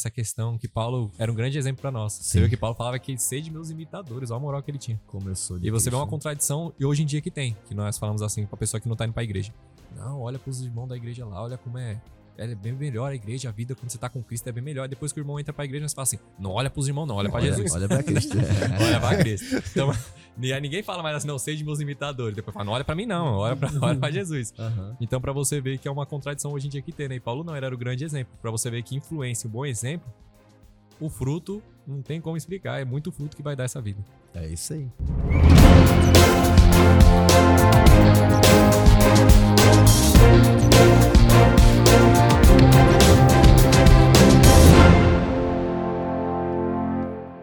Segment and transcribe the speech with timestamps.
[0.00, 2.12] essa questão que Paulo era um grande exemplo para nós.
[2.12, 2.38] Você Sim.
[2.40, 4.98] viu que Paulo falava que sede meus imitadores, olha a moral que ele tinha.
[5.60, 8.22] De E você vê uma contradição, e hoje em dia que tem, que nós falamos
[8.22, 9.52] assim pra pessoa que não tá indo pra igreja.
[9.96, 12.00] Não, olha pros irmãos da igreja lá, olha como é.
[12.36, 14.86] É bem melhor a igreja, a vida quando você tá com Cristo é bem melhor.
[14.86, 17.16] Depois que o irmão entra pra igreja, você fala assim: não olha pros irmãos, não,
[17.16, 17.74] olha pra Olha, Jesus.
[17.74, 18.36] olha pra Cristo.
[18.80, 19.56] Olha pra Cristo.
[19.72, 19.92] Então,
[20.40, 22.34] e aí ninguém fala mais assim, não, sei de meus imitadores.
[22.34, 24.54] Depois fala, não olha pra mim, não, olha pra, olha pra Jesus.
[24.58, 24.96] Aham.
[25.00, 27.16] Então, pra você ver que é uma contradição hoje em dia que tem, né?
[27.16, 28.32] E Paulo não, ele era o grande exemplo.
[28.40, 30.12] Pra você ver que influência, um bom exemplo,
[31.00, 32.80] o fruto não tem como explicar.
[32.80, 34.04] É muito fruto que vai dar essa vida.
[34.34, 34.88] É isso aí.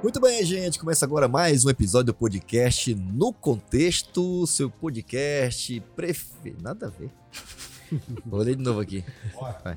[0.05, 0.77] Muito bem, gente.
[0.77, 6.61] Começa agora mais um episódio do podcast No Contexto, seu podcast preferido.
[6.61, 7.09] Nada a ver.
[8.23, 9.03] Vou ler de novo aqui.
[9.33, 9.75] Vai.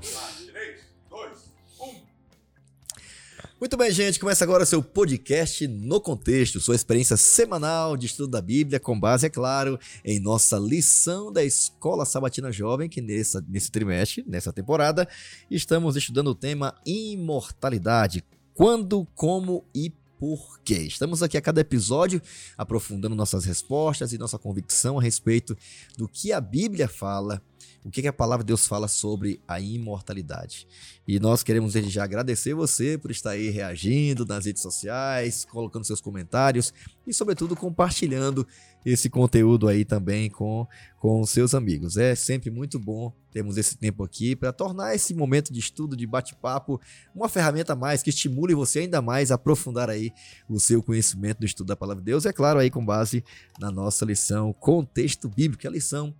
[3.58, 4.20] Muito bem, gente.
[4.20, 9.00] Começa agora o seu podcast No Contexto, sua experiência semanal de estudo da Bíblia, com
[9.00, 14.52] base, é claro, em nossa lição da Escola Sabatina Jovem, que nessa, nesse trimestre, nessa
[14.52, 15.08] temporada,
[15.50, 18.22] estamos estudando o tema imortalidade.
[18.58, 19.88] Quando, como e
[20.18, 20.78] por quê?
[20.78, 22.20] Estamos aqui a cada episódio
[22.56, 25.56] aprofundando nossas respostas e nossa convicção a respeito
[25.96, 27.42] do que a Bíblia fala,
[27.88, 30.68] o que que a palavra de Deus fala sobre a imortalidade.
[31.06, 35.86] E nós queremos desde já agradecer você por estar aí reagindo nas redes sociais, colocando
[35.86, 36.72] seus comentários
[37.06, 38.46] e, sobretudo, compartilhando
[38.84, 40.66] esse conteúdo aí também com,
[40.98, 41.96] com seus amigos.
[41.96, 46.06] É sempre muito bom termos esse tempo aqui para tornar esse momento de estudo, de
[46.06, 46.78] bate-papo,
[47.14, 50.12] uma ferramenta a mais que estimule você ainda mais a aprofundar aí
[50.46, 52.26] o seu conhecimento do estudo da palavra de Deus.
[52.26, 53.24] É claro, aí com base
[53.58, 56.14] na nossa lição Contexto Bíblico, a lição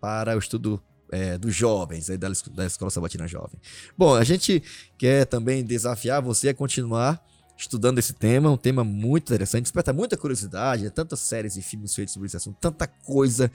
[0.00, 0.82] para o estudo
[1.12, 3.60] é, dos jovens, da, da Escola Sabatina Jovem.
[3.96, 4.62] Bom, a gente
[4.96, 7.22] quer também desafiar você a continuar
[7.56, 11.94] estudando esse tema, um tema muito interessante, desperta muita curiosidade, é tantas séries e filmes
[11.94, 13.52] feitos sobre esse assunto, tanta coisa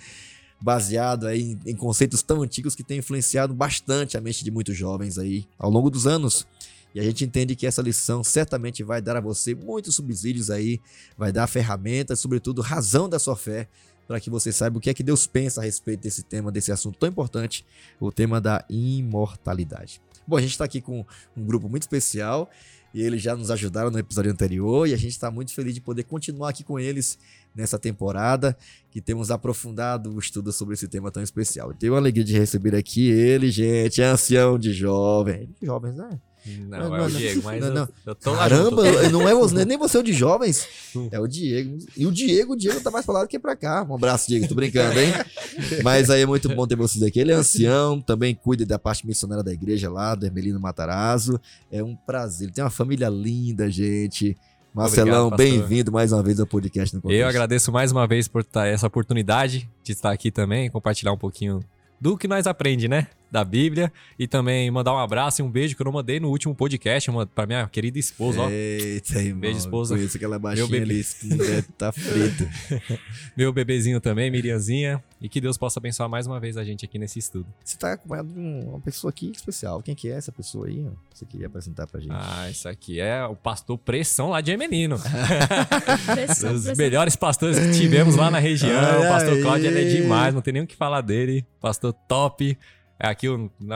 [0.61, 4.77] baseado aí em, em conceitos tão antigos que tem influenciado bastante a mente de muitos
[4.77, 6.47] jovens aí ao longo dos anos.
[6.95, 10.79] E a gente entende que essa lição certamente vai dar a você muitos subsídios aí,
[11.17, 13.67] vai dar ferramentas, sobretudo razão da sua fé,
[14.07, 16.71] para que você saiba o que é que Deus pensa a respeito desse tema, desse
[16.71, 17.65] assunto tão importante,
[17.99, 20.01] o tema da imortalidade.
[20.25, 22.49] Bom, a gente está aqui com um grupo muito especial
[22.93, 25.81] e eles já nos ajudaram no episódio anterior e a gente está muito feliz de
[25.81, 27.17] poder continuar aqui com eles
[27.53, 28.57] nessa temporada
[28.89, 31.69] que temos aprofundado o estudo sobre esse tema tão especial.
[31.69, 35.49] Eu tenho a alegria de receber aqui ele, gente, ancião de jovem.
[35.61, 36.19] Jovens, né?
[36.67, 37.89] Não, é o Diego, mas não, eu, não.
[38.05, 39.09] eu lá Caramba, junto.
[39.11, 40.67] não é você, nem você é o de jovens,
[41.11, 41.77] é o Diego.
[41.95, 43.85] E o Diego, o Diego tá mais pra lá do que pra cá.
[43.87, 45.13] Um abraço, Diego, tô brincando, hein?
[45.83, 47.19] Mas aí é muito bom ter vocês aqui.
[47.19, 51.39] Ele é ancião, também cuida da parte missionária da igreja lá, do Hermelino Matarazzo.
[51.71, 52.47] É um prazer.
[52.47, 54.37] Ele tem uma família linda, gente.
[54.73, 57.19] Marcelão, bem-vindo mais uma vez ao podcast no Contexto.
[57.19, 61.17] Eu agradeço mais uma vez por ter essa oportunidade de estar aqui também, compartilhar um
[61.17, 61.63] pouquinho
[61.99, 63.07] do que nós aprende, né?
[63.29, 63.91] Da Bíblia.
[64.17, 67.09] E também mandar um abraço e um beijo que eu não mandei no último podcast,
[67.09, 68.49] uma, pra minha querida esposa, ó.
[68.49, 69.41] Eita, irmão.
[69.41, 69.95] Beijo, esposa.
[69.95, 70.93] Conheço aquela baixinha Meu bebê.
[70.93, 72.47] ali, tá frito.
[73.35, 75.03] Meu bebezinho também, Miriamzinha.
[75.19, 77.47] E que Deus possa abençoar mais uma vez a gente aqui nesse estudo.
[77.65, 79.81] Você tá acompanhado de um- uma pessoa aqui especial.
[79.81, 80.85] Quem que é essa pessoa aí?
[80.87, 80.91] ó?
[81.13, 82.11] Você queria apresentar pra gente?
[82.13, 84.97] Ah, isso aqui é o pastor Pressão lá de Emenino.
[86.05, 86.75] Pressão, Os pressão.
[86.77, 88.77] melhores pastores que tivemos lá na região.
[88.77, 89.41] Olha o pastor aí.
[89.41, 91.45] Cláudio ele é demais, não tem nem o que falar dele.
[91.59, 92.57] Pastor top.
[92.99, 93.27] É Aqui,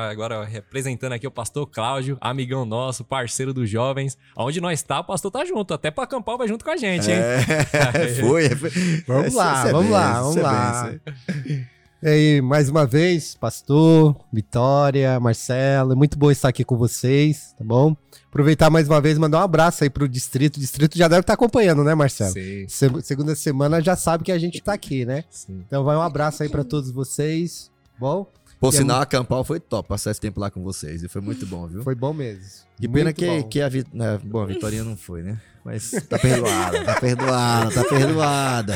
[0.10, 4.18] agora representando aqui o pastor Cláudio, amigão nosso, parceiro dos jovens.
[4.36, 5.74] Onde nós tá, o pastor tá junto.
[5.74, 7.18] Até pra acampar vai junto com a gente, hein?
[7.18, 8.70] É, foi, foi.
[9.08, 10.84] Vamos lá, é vamos bem, lá, vamos é lá.
[10.90, 11.02] bem,
[11.46, 11.68] esse
[12.02, 17.54] E aí, mais uma vez, pastor, Vitória, Marcelo, é muito bom estar aqui com vocês,
[17.60, 17.96] tá bom?
[18.28, 20.58] Aproveitar mais uma vez e mandar um abraço aí pro distrito.
[20.58, 22.32] O distrito já deve estar acompanhando, né, Marcelo?
[22.34, 25.26] Sim, Se- segunda semana já sabe que a gente tá aqui, né?
[25.30, 25.64] sim.
[25.68, 28.26] Então vai um abraço aí pra todos vocês, bom?
[28.62, 31.02] Por E é sinal, acampar foi top, passar esse tempo lá com vocês.
[31.02, 31.82] E foi muito bom, viu?
[31.84, 32.64] Foi bom mesmo.
[32.78, 33.44] Que pena Muito que, bom.
[33.50, 35.42] que a, Vi- né, bom, a Vitorinha não foi, né?
[35.66, 38.74] Mas tá perdoada, tá perdoada, tá perdoada.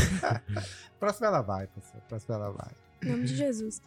[1.00, 2.02] Próxima ela vai, pastor.
[2.10, 2.72] Próxima ela vai.
[3.04, 3.80] Em nome de Jesus.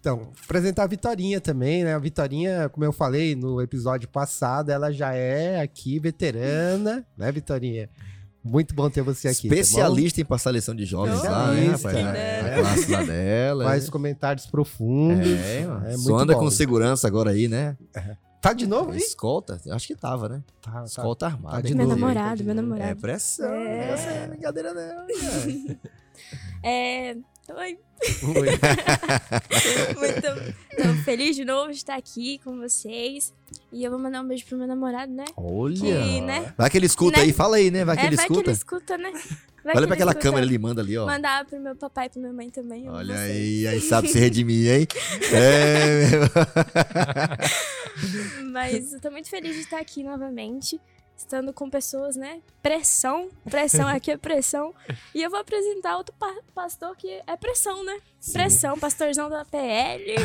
[0.00, 1.94] Então, apresentar a Vitorinha também, né?
[1.94, 7.88] A Vitorinha, como eu falei no episódio passado, ela já é aqui veterana, né, Vitorinha?
[8.44, 9.48] Muito bom ter você aqui.
[9.48, 9.54] tá?
[9.54, 11.94] Especialista em passar lição de jovens lá, né, rapaz?
[11.94, 12.40] né?
[12.40, 13.64] A classe lá dela.
[13.64, 15.26] Faz comentários profundos.
[15.26, 15.86] É, mano.
[15.86, 16.40] É muito Só anda bom.
[16.40, 17.76] com segurança agora aí, né?
[18.42, 18.98] Tá de novo aí?
[18.98, 19.58] Escolta?
[19.70, 20.42] Acho que tava, né?
[20.60, 20.84] Tá, tá.
[20.84, 21.56] Escolta armada.
[21.56, 21.98] Tá de Meu novo.
[21.98, 22.90] namorado, tá meu namorado.
[22.90, 24.24] É pressão, É.
[24.24, 25.06] é brincadeira não.
[25.06, 25.78] cara.
[26.62, 27.16] É,
[27.48, 27.78] Oi.
[28.22, 28.48] Oi.
[29.98, 30.22] Muito
[30.76, 33.34] tô feliz de novo de estar aqui com vocês.
[33.70, 35.24] E eu vou mandar um beijo pro meu namorado, né?
[35.36, 35.76] Olha.
[35.78, 36.54] Que, né?
[36.56, 37.24] Vai que ele escuta Né?
[37.24, 37.84] aí, fala aí, né?
[37.84, 38.42] Vai que é, ele vai escuta.
[38.42, 39.12] que ele escuta, né?
[39.12, 40.28] Vai Olha pra ele aquela escuta.
[40.28, 41.06] câmera ali, manda ali, ó.
[41.06, 42.88] Mandar pro meu papai e pra minha mãe também.
[42.88, 44.86] Olha aí, aí sabe se redimir, hein?
[45.32, 46.22] É, meu.
[48.52, 50.80] Mas eu tô muito feliz de estar aqui novamente.
[51.16, 52.40] Estando com pessoas, né?
[52.62, 53.28] Pressão.
[53.48, 54.74] Pressão, aqui é pressão.
[55.14, 57.96] E eu vou apresentar outro pa- pastor que é pressão, né?
[58.32, 60.14] Pressão, pastorzão da PL.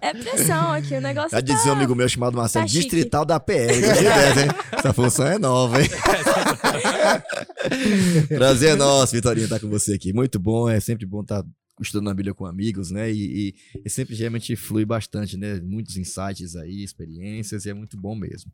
[0.00, 1.40] É, é pressão aqui, o negócio Já tá...
[1.40, 3.72] dizia um amigo meu chamado Marcelo, tá distrital da PL.
[3.74, 3.82] hein?
[4.78, 5.88] Essa função é nova, hein?
[8.28, 10.12] Prazer é nosso, Vitorinha, estar com você aqui.
[10.12, 11.42] Muito bom, é sempre bom estar
[11.82, 13.10] estudando a Bíblia com amigos, né?
[13.10, 13.54] E, e,
[13.84, 15.60] e sempre geralmente flui bastante, né?
[15.60, 18.52] Muitos insights aí, experiências, e é muito bom mesmo.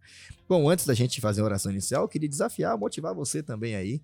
[0.48, 4.00] Bom, antes da gente fazer a oração inicial, eu queria desafiar, motivar você também aí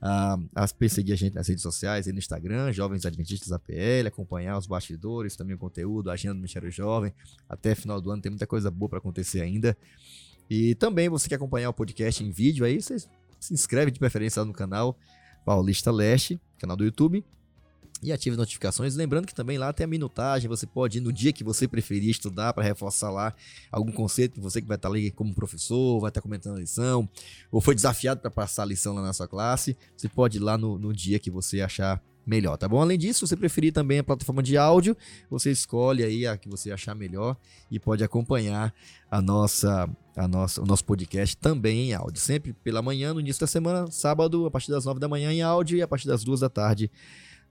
[0.00, 4.66] a, a perseguir a gente nas redes sociais, no Instagram, Jovens Adventistas APL, acompanhar os
[4.66, 7.12] bastidores, também o conteúdo, a agenda do Ministério Jovem.
[7.48, 9.76] Até final do ano tem muita coisa boa para acontecer ainda.
[10.48, 12.98] E também você quer acompanhar o podcast em vídeo aí, você
[13.40, 14.98] se inscreve de preferência lá no canal
[15.44, 17.24] Paulista Leste, canal do YouTube.
[18.04, 18.94] E ative as notificações.
[18.94, 20.46] Lembrando que também lá tem a minutagem.
[20.46, 23.34] Você pode ir no dia que você preferir estudar para reforçar lá
[23.72, 24.38] algum conceito.
[24.42, 27.08] Você que vai estar ali como professor, vai estar comentando a lição,
[27.50, 29.74] ou foi desafiado para passar a lição lá na sua classe.
[29.96, 32.80] Você pode ir lá no, no dia que você achar melhor, tá bom?
[32.80, 34.96] Além disso, se você preferir também a plataforma de áudio,
[35.30, 37.36] você escolhe aí a que você achar melhor
[37.70, 38.74] e pode acompanhar
[39.10, 42.20] a nossa, a nossa, o nosso podcast também em áudio.
[42.20, 45.42] Sempre pela manhã, no início da semana, sábado, a partir das nove da manhã em
[45.42, 46.90] áudio e a partir das duas da tarde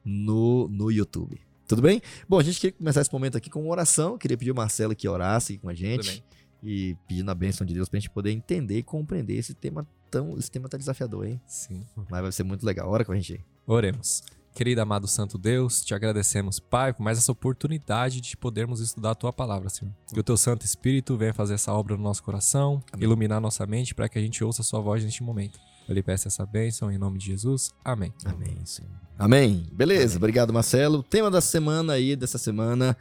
[0.04, 1.40] no, no YouTube.
[1.68, 2.02] Tudo bem?
[2.28, 4.18] Bom, a gente queria começar esse momento aqui com uma oração.
[4.18, 6.24] Queria pedir o Marcelo que orasse com a gente
[6.62, 10.38] e pedindo a bênção de Deus pra gente poder entender e compreender esse tema tão.
[10.38, 11.42] Esse tema tá desafiador, hein?
[11.48, 11.86] Sim.
[12.10, 12.90] Mas vai ser muito legal.
[12.90, 13.40] Ora com a gente aí.
[13.66, 14.22] Oremos.
[14.54, 19.16] Querido amado Santo Deus, te agradecemos, Pai, por mais essa oportunidade de podermos estudar a
[19.16, 19.92] tua palavra, Senhor.
[20.14, 23.04] Que o teu Santo Espírito venha fazer essa obra no nosso coração, Amém.
[23.04, 25.60] iluminar nossa mente para que a gente ouça a sua voz neste momento.
[25.88, 27.74] Eu lhe peço essa bênção em nome de Jesus.
[27.84, 28.14] Amém.
[28.26, 28.90] Amém, Senhor.
[29.18, 29.66] Amém.
[29.72, 31.00] Beleza, obrigado, Marcelo.
[31.00, 32.98] O tema da semana aí, dessa semana,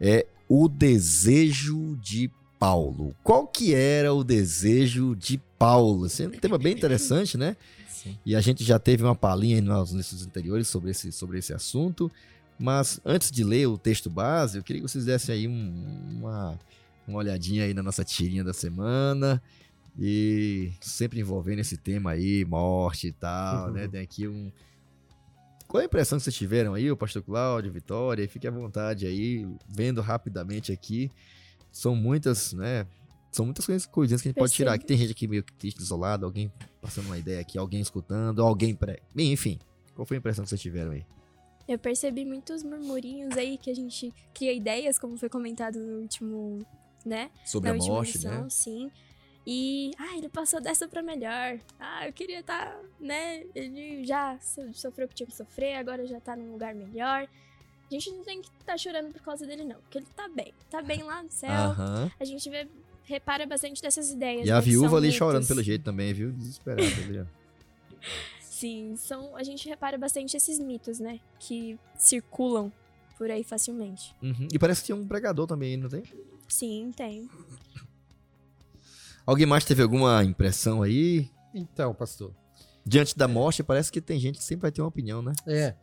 [0.00, 3.14] é o desejo de Paulo.
[3.24, 6.06] Qual que era o desejo de Paulo?
[6.06, 7.56] Esse é um tema bem interessante, né?
[7.88, 8.16] Sim.
[8.26, 11.52] E a gente já teve uma palhinha aí nos listas anteriores sobre esse, sobre esse
[11.52, 12.10] assunto.
[12.58, 16.58] Mas antes de ler o texto base, eu queria que vocês dessem aí um- uma,
[17.08, 19.42] uma olhadinha aí na nossa tirinha da semana.
[19.98, 23.86] E sempre envolvendo esse tema aí, morte e tal, né?
[23.86, 24.50] Tem aqui um.
[25.68, 28.28] Qual é a impressão que vocês tiveram aí, o pastor Cláudio, Vitória?
[28.28, 31.10] Fique à vontade aí, vendo rapidamente aqui.
[31.70, 32.86] São muitas, né?
[33.30, 34.74] São muitas coisas, coisinhas que a gente pode tirar.
[34.74, 36.52] Aqui tem gente aqui meio que triste, isolado, alguém
[36.82, 39.00] passando uma ideia aqui, alguém escutando, alguém pré.
[39.14, 39.58] Bem, enfim.
[39.94, 41.06] Qual foi a impressão que vocês tiveram aí?
[41.66, 46.66] Eu percebi muitos murmurinhos aí que a gente cria ideias, como foi comentado no último,
[47.06, 47.30] né?
[47.46, 48.50] Sobre na a morte, lição, né?
[48.50, 48.90] sim.
[49.46, 51.58] E, ah, ele passou dessa pra melhor.
[51.78, 53.44] Ah, eu queria estar, né?
[53.54, 57.26] Ele já so- sofreu o que tinha que sofrer, agora já tá num lugar melhor.
[57.90, 59.76] A gente não tem que estar chorando por causa dele, não.
[59.80, 60.54] Porque ele tá bem.
[60.70, 61.50] Tá bem lá no céu.
[62.18, 62.66] A gente vê,
[63.04, 64.46] repara bastante dessas ideias.
[64.46, 65.18] E a né, viúva ali mitos.
[65.18, 66.30] chorando pelo jeito também, viu?
[66.32, 67.26] Desesperada ali.
[68.40, 71.18] Sim, são, a gente repara bastante esses mitos, né?
[71.38, 72.72] Que circulam
[73.18, 74.14] por aí facilmente.
[74.22, 74.48] Uhum.
[74.52, 76.02] E parece que tinha um pregador também, não tem?
[76.48, 77.28] Sim, tem.
[79.26, 81.30] Alguém mais teve alguma impressão aí?
[81.54, 82.34] Então, pastor.
[82.84, 85.32] Diante da morte, parece que tem gente que sempre vai ter uma opinião, né?
[85.46, 85.74] É.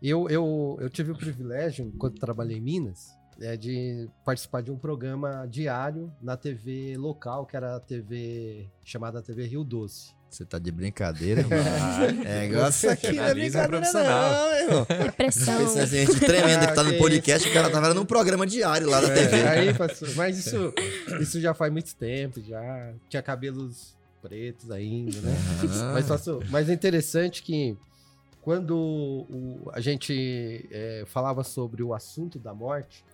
[0.00, 3.08] Eu, eu, eu tive o privilégio, enquanto trabalhei em Minas,
[3.40, 9.22] é, de participar de um programa diário na TV local, que era a TV chamada
[9.22, 10.14] TV Rio Doce.
[10.34, 11.62] Você tá de brincadeira, mano.
[12.26, 14.30] É, negócio aqui não é brincadeira profissional.
[14.32, 14.86] não, meu irmão.
[14.88, 15.60] Depressão.
[15.62, 18.88] Essa gente tremenda que tá Ah, no que podcast, o cara tava num programa diário
[18.90, 19.36] lá da TV.
[19.36, 20.74] É, aí, pastor, mas isso,
[21.20, 25.36] isso já faz muito tempo, já tinha cabelos pretos ainda, né?
[25.62, 25.92] Aham.
[25.92, 27.76] Mas, pastor, mas é interessante que
[28.42, 33.04] quando o- a gente é, falava sobre o assunto da morte,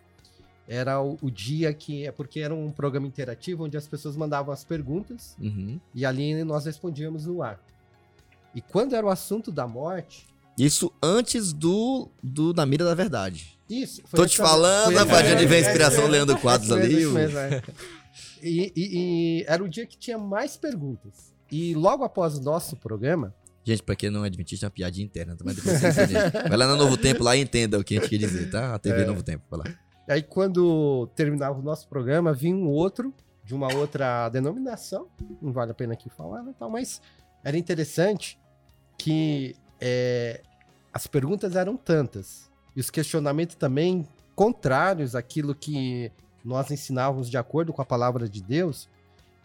[0.73, 2.07] era o, o dia que.
[2.07, 5.81] É porque era um programa interativo onde as pessoas mandavam as perguntas Uhum.
[5.93, 7.59] e ali nós respondíamos no ar.
[8.55, 10.27] E quando era o assunto da morte.
[10.57, 13.59] Isso antes do, do Na Mira da Verdade.
[13.69, 14.03] Isso.
[14.15, 17.03] Tô te falando, rapaz, de vem a é, inspiração, é, Leandro Quadros mesmo, ali.
[17.03, 17.63] isso mesmo, é.
[18.43, 21.33] E, e- e era o dia que tinha mais perguntas.
[21.51, 23.35] E logo após o nosso programa,
[23.65, 26.15] Gente, pra quem não é adventista, é uma piadinha interna, mas depois você entende.
[26.49, 28.75] Vai lá no Novo Tempo lá e entenda o que a gente quer dizer, tá?
[28.75, 29.07] A TV É.
[29.07, 29.65] Novo Tempo, vai lá.
[30.11, 33.15] Aí quando terminava o nosso programa, vinha um outro
[33.45, 35.07] de uma outra denominação,
[35.41, 37.01] não vale a pena aqui falar, né, tal, mas
[37.45, 38.39] era interessante
[38.99, 40.43] que é,
[40.93, 46.11] as perguntas eram tantas e os questionamentos também contrários àquilo que
[46.45, 48.89] nós ensinávamos de acordo com a palavra de Deus,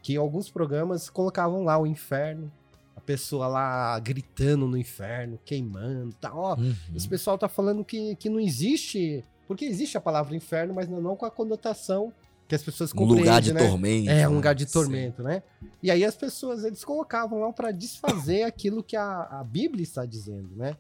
[0.02, 2.52] que alguns programas colocavam lá o inferno,
[2.96, 6.76] a pessoa lá gritando no inferno, queimando, tá, ó, Uhum.
[6.96, 11.16] esse pessoal tá falando que, que não existe, porque existe a palavra inferno, mas não
[11.16, 12.14] com a conotação
[12.48, 13.70] que as pessoas Um lugar de compreendem, né?
[13.70, 14.10] tormento.
[14.12, 14.74] É, um lugar de Sim.
[14.74, 15.42] tormento, né?
[15.82, 20.06] E aí as pessoas, eles colocavam lá para desfazer aquilo que a, a Bíblia está
[20.06, 20.78] dizendo, né?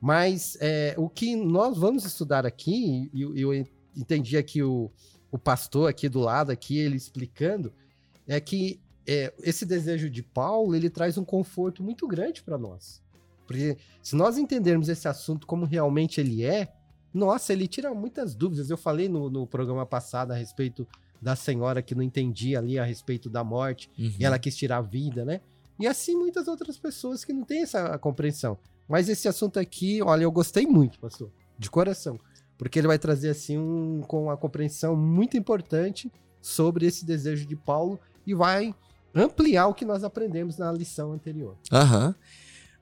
[0.00, 4.90] Mas é, o que nós vamos estudar aqui, e eu, eu entendi aqui o,
[5.30, 7.72] o pastor aqui do lado, aqui, ele explicando,
[8.28, 13.00] é que é, esse desejo de Paulo, ele traz um conforto muito grande para nós.
[13.46, 16.72] Porque se nós entendermos esse assunto como realmente ele é,
[17.16, 18.68] nossa, ele tira muitas dúvidas.
[18.70, 20.86] Eu falei no, no programa passado a respeito
[21.20, 24.12] da senhora que não entendia ali a respeito da morte Uhum.
[24.18, 25.40] e ela quis tirar a vida, né?
[25.80, 28.58] E assim muitas outras pessoas que não têm essa compreensão.
[28.88, 32.18] Mas esse assunto aqui, olha, eu gostei muito, pastor, de coração,
[32.56, 37.56] porque ele vai trazer assim um com uma compreensão muito importante sobre esse desejo de
[37.56, 38.74] Paulo e vai
[39.14, 41.56] ampliar o que nós aprendemos na lição anterior.
[41.72, 42.14] Aham.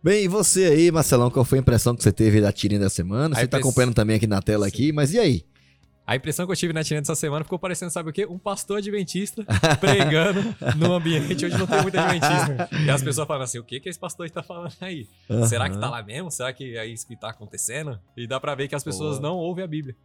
[0.04, 2.90] Bem, e você aí, Marcelão, qual foi a impressão que você teve da tirinha da
[2.90, 3.34] semana?
[3.34, 5.46] Você tá impress- acompanhando também aqui na tela aqui, mas e aí?
[6.06, 8.26] A impressão que eu tive na tirante dessa semana ficou parecendo, sabe o quê?
[8.26, 9.42] Um pastor adventista
[9.80, 10.40] pregando
[10.76, 12.68] num ambiente onde não tem muito adventista.
[12.84, 15.08] E as pessoas falam assim, o que que esse pastor está falando aí?
[15.49, 16.30] Será que tá lá mesmo?
[16.30, 17.99] Será que é isso que tá acontecendo?
[18.14, 19.30] E dá pra ver que as pessoas Boa.
[19.30, 19.96] não ouvem a Bíblia.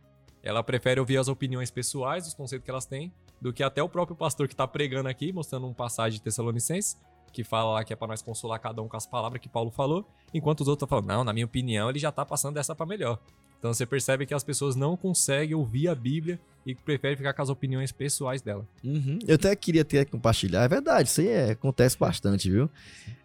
[0.41, 3.89] Ela prefere ouvir as opiniões pessoais, os conceitos que elas têm, do que até o
[3.89, 6.95] próprio pastor que tá pregando aqui, mostrando um passagem de Tessalonicenses,
[7.31, 9.71] que fala lá que é pra nós consolar cada um com as palavras que Paulo
[9.71, 12.85] falou, enquanto os outros falando, não, na minha opinião, ele já tá passando dessa pra
[12.85, 13.19] melhor.
[13.59, 17.41] Então você percebe que as pessoas não conseguem ouvir a Bíblia e preferem ficar com
[17.41, 18.65] as opiniões pessoais dela.
[18.83, 19.19] Uhum.
[19.27, 20.63] Eu até queria ter compartilhar.
[20.63, 22.69] É verdade, isso aí é- acontece bastante, viu?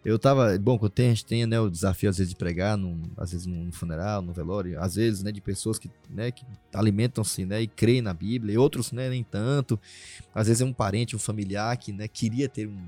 [0.03, 0.57] Eu tava.
[0.57, 3.31] Bom, eu tenho, a gente tem né, o desafio, às vezes, de pregar, num, às
[3.31, 7.61] vezes num funeral, no velório, às vezes, né, de pessoas que, né, que alimentam-se, né,
[7.61, 9.79] e creem na Bíblia, e outros, né, nem tanto.
[10.33, 12.87] Às vezes é um parente, um familiar que, né, queria ter um,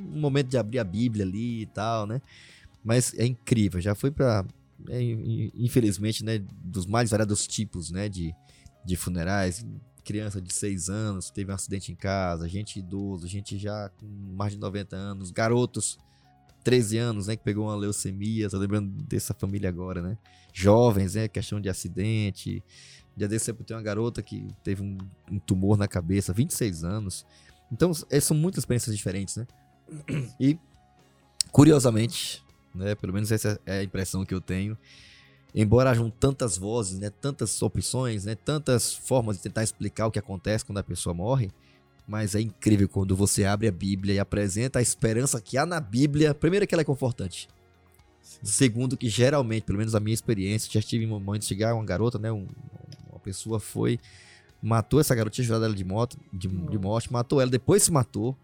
[0.00, 2.20] um momento de abrir a Bíblia ali e tal, né?
[2.84, 4.44] Mas é incrível, já foi pra.
[4.88, 8.34] é, in- infelizmente, né, dos mais variados tipos, né, de,
[8.84, 9.64] de funerais,
[10.04, 14.52] criança de 6 anos teve um acidente em casa, gente idoso, gente já com mais
[14.54, 15.98] de 90 anos, garotos
[16.64, 20.18] 13 anos, né, que pegou uma leucemia, tô lembrando dessa família agora, né?
[20.52, 22.62] Jovens, né, questão de acidente.
[23.16, 24.98] Já desse tempo tem uma garota que teve um,
[25.30, 27.24] um tumor na cabeça, 26 anos.
[27.72, 29.46] Então, é, são muitas experiências diferentes, né?
[30.38, 30.58] E
[31.52, 32.42] curiosamente,
[32.74, 34.76] né, pelo menos essa é a impressão que eu tenho,
[35.54, 40.18] embora hajam tantas vozes, né, tantas opções, né, tantas formas de tentar explicar o que
[40.18, 41.50] acontece quando a pessoa morre,
[42.06, 45.80] mas é incrível quando você abre a Bíblia e apresenta a esperança que há na
[45.80, 46.34] Bíblia.
[46.34, 47.48] Primeiro que ela é confortante.
[48.42, 52.18] Segundo que geralmente, pelo menos a minha experiência, já tive momentos de chegar uma garota,
[52.18, 52.46] né, um-
[53.10, 53.98] uma pessoa foi
[54.62, 57.90] matou essa garota, tinha jurado ela de, moto, de, de morte, matou ela, depois se
[57.90, 58.36] matou.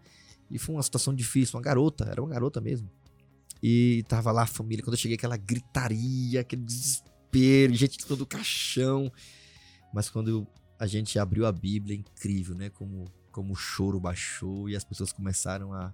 [0.49, 2.89] E foi uma situação difícil, uma garota, era uma garota mesmo.
[3.61, 9.11] E tava lá a família, quando eu cheguei, aquela gritaria, aquele desespero, gente todo caixão.
[9.93, 10.47] Mas quando
[10.79, 12.69] a gente abriu a Bíblia, é incrível, né?
[12.69, 15.93] Como, como o choro baixou e as pessoas começaram a,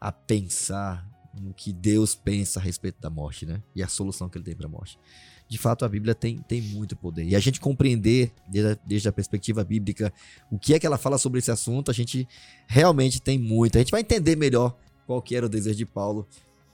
[0.00, 3.62] a pensar no que Deus pensa a respeito da morte, né?
[3.74, 4.98] E a solução que ele tem para a morte.
[5.48, 7.24] De fato, a Bíblia tem, tem muito poder.
[7.24, 10.12] E a gente compreender, desde a, desde a perspectiva bíblica,
[10.50, 12.28] o que é que ela fala sobre esse assunto, a gente
[12.66, 13.76] realmente tem muito.
[13.76, 14.76] A gente vai entender melhor
[15.06, 16.26] qual que era o desejo de Paulo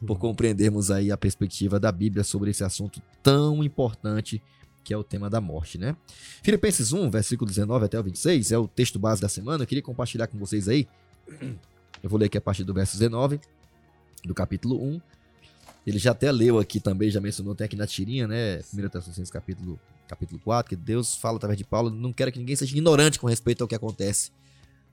[0.05, 4.43] por compreendermos aí a perspectiva da Bíblia sobre esse assunto tão importante
[4.83, 5.97] que é o tema da morte, né?
[6.43, 9.83] Filipenses 1, versículo 19 até o 26, é o texto base da semana, eu queria
[9.83, 10.87] compartilhar com vocês aí.
[12.03, 13.41] Eu vou ler aqui a partir do verso 19
[14.25, 15.01] do capítulo 1.
[15.87, 18.57] Ele já até leu aqui também, já mencionou até aqui na tirinha, né?
[18.57, 22.57] 1 Tessalonicenses capítulo, capítulo 4, que Deus fala através de Paulo, não quero que ninguém
[22.57, 24.31] seja ignorante com respeito ao que acontece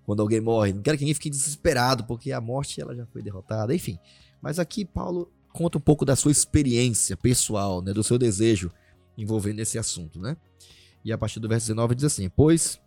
[0.06, 0.74] quando alguém morre.
[0.74, 3.98] Não quero que ninguém fique desesperado, porque a morte ela já foi derrotada, enfim.
[4.42, 8.72] Mas aqui Paulo conta um pouco da sua experiência pessoal, né, do seu desejo
[9.18, 10.36] envolvendo esse assunto, né?
[11.04, 12.80] E a partir do verso 19 diz assim: "Pois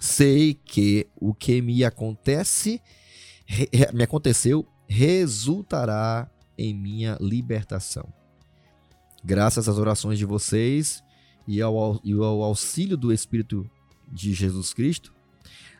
[0.00, 2.80] sei que o que me acontece
[3.92, 8.06] me aconteceu resultará em minha libertação.
[9.24, 11.02] Graças às orações de vocês
[11.46, 13.68] e ao, e ao auxílio do Espírito
[14.10, 15.12] de Jesus Cristo,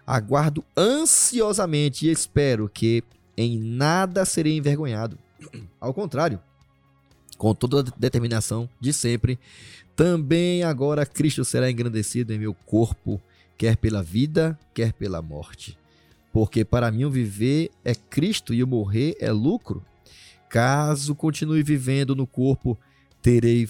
[0.07, 3.03] aguardo ansiosamente e espero que
[3.37, 5.19] em nada serei envergonhado.
[5.81, 6.41] Ao contrário,
[7.37, 9.39] com toda a determinação de sempre,
[9.97, 13.21] também agora Cristo será engrandecido em meu corpo,
[13.59, 15.77] quer pela vida, quer pela morte.
[16.33, 19.85] Porque para mim o viver é Cristo e o morrer é lucro.
[20.53, 22.79] Caso continue vivendo no corpo,
[23.23, 23.67] terei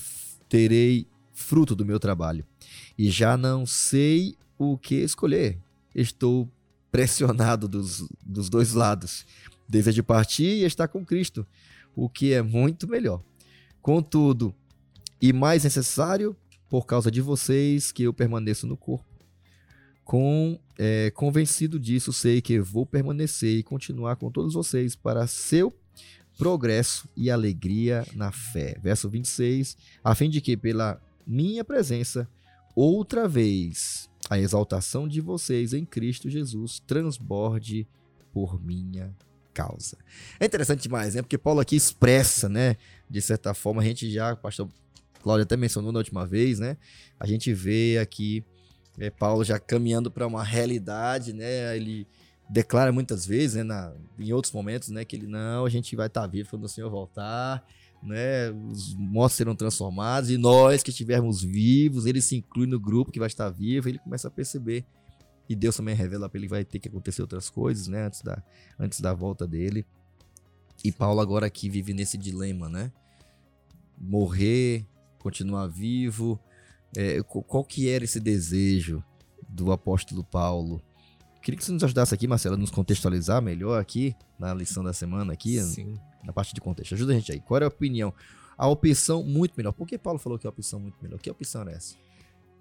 [0.49, 2.45] terei fruto do meu trabalho.
[2.99, 5.61] E já não sei o que escolher.
[5.95, 6.51] Estou
[6.91, 9.25] pressionado dos, dos dois lados.
[9.69, 11.47] Desejo partir e estar com Cristo,
[11.95, 13.23] o que é muito melhor.
[13.81, 14.53] Contudo,
[15.21, 16.37] e mais necessário,
[16.69, 19.07] por causa de vocês, que eu permaneço no corpo.
[20.05, 25.73] Com, é, convencido disso, sei que vou permanecer e continuar com todos vocês para seu
[26.43, 28.77] progresso e alegria na fé.
[28.83, 32.29] Verso 26, a fim de que pela minha presença,
[32.75, 37.87] outra vez, a exaltação de vocês em Cristo Jesus transborde
[38.33, 39.15] por minha
[39.55, 39.97] causa.
[40.41, 41.23] É interessante demais, né?
[41.23, 42.75] Porque Paulo aqui expressa, né?
[43.09, 44.69] De certa forma, a gente já, o pastor
[45.23, 46.77] Cláudio até mencionou na última vez, né?
[47.21, 48.45] A gente vê aqui
[48.99, 51.77] é, Paulo já caminhando para uma realidade, né?
[51.77, 52.05] Ele
[52.49, 56.07] declara muitas vezes, né, na, em outros momentos, né, que ele não, a gente vai
[56.07, 57.65] estar tá vivo quando o Senhor voltar,
[58.03, 58.51] né?
[58.51, 63.19] Os mortos serão transformados e nós que estivermos vivos, ele se inclui no grupo que
[63.19, 64.85] vai estar vivo, ele começa a perceber
[65.49, 68.23] e Deus também revela para ele que vai ter que acontecer outras coisas, né, antes
[68.23, 68.43] da
[68.79, 69.87] antes da volta dele.
[70.85, 72.91] E Paulo agora aqui vive nesse dilema, né?
[73.99, 74.85] Morrer,
[75.19, 76.41] continuar vivo,
[76.97, 79.03] é, qual que era esse desejo
[79.49, 80.83] do apóstolo Paulo?
[81.43, 84.93] Queria que você nos ajudasse aqui, Marcelo, a nos contextualizar melhor aqui na lição da
[84.93, 85.61] semana aqui.
[85.61, 86.95] Sim na parte de contexto.
[86.95, 87.41] Ajuda a gente aí.
[87.41, 88.15] Qual é a opinião?
[88.57, 89.73] A opção muito melhor.
[89.73, 91.19] Por que Paulo falou que é a opção muito melhor?
[91.19, 91.97] Que opção é essa?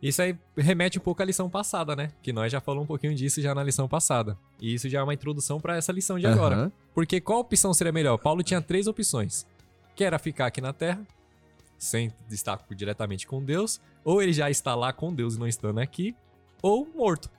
[0.01, 2.11] Isso aí remete um pouco à lição passada, né?
[2.23, 4.35] Que nós já falamos um pouquinho disso já na lição passada.
[4.59, 6.63] E isso já é uma introdução para essa lição de agora.
[6.63, 6.71] Uhum.
[6.93, 8.17] Porque qual opção seria melhor?
[8.17, 9.45] Paulo tinha três opções.
[9.95, 11.05] Que era ficar aqui na Terra,
[11.77, 15.79] sem estar diretamente com Deus, ou ele já está lá com Deus e não estando
[15.79, 16.15] aqui,
[16.63, 17.29] ou morto.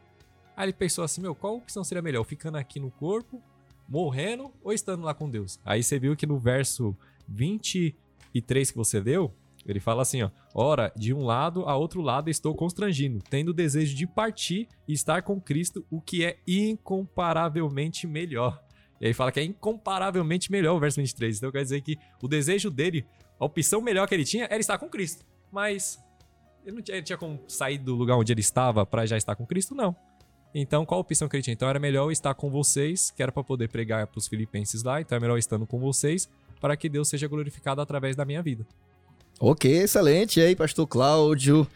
[0.57, 2.25] Aí ele pensou assim, meu, qual opção seria melhor?
[2.25, 3.43] Ficando aqui no corpo
[3.89, 5.61] morrendo ou estando lá com Deus.
[5.65, 6.97] Aí você viu que no verso
[7.29, 9.35] 23 que você leu,
[9.67, 13.95] ele fala assim, ó: "Ora, de um lado a outro lado estou constrangindo, tendo desejo
[13.95, 18.63] de partir e estar com Cristo, o que é incomparavelmente melhor."
[19.01, 21.37] E aí fala que é incomparavelmente melhor o verso 23.
[21.37, 23.05] Então quer dizer que o desejo dele,
[23.39, 25.25] a opção melhor que ele tinha era estar com Cristo.
[25.51, 26.03] Mas
[26.65, 29.35] ele não tinha, ele tinha como sair do lugar onde ele estava para já estar
[29.35, 29.75] com Cristo?
[29.75, 29.95] Não.
[30.55, 31.55] Então, qual a opção que ele tinha?
[31.55, 34.83] Então, era melhor eu estar com vocês, que era para poder pregar para os filipenses
[34.83, 35.01] lá.
[35.01, 36.29] Então, é melhor estando com vocês,
[36.61, 38.67] para que Deus seja glorificado através da minha vida.
[39.41, 40.41] Ok, excelente.
[40.41, 41.67] E aí, pastor Cláudio?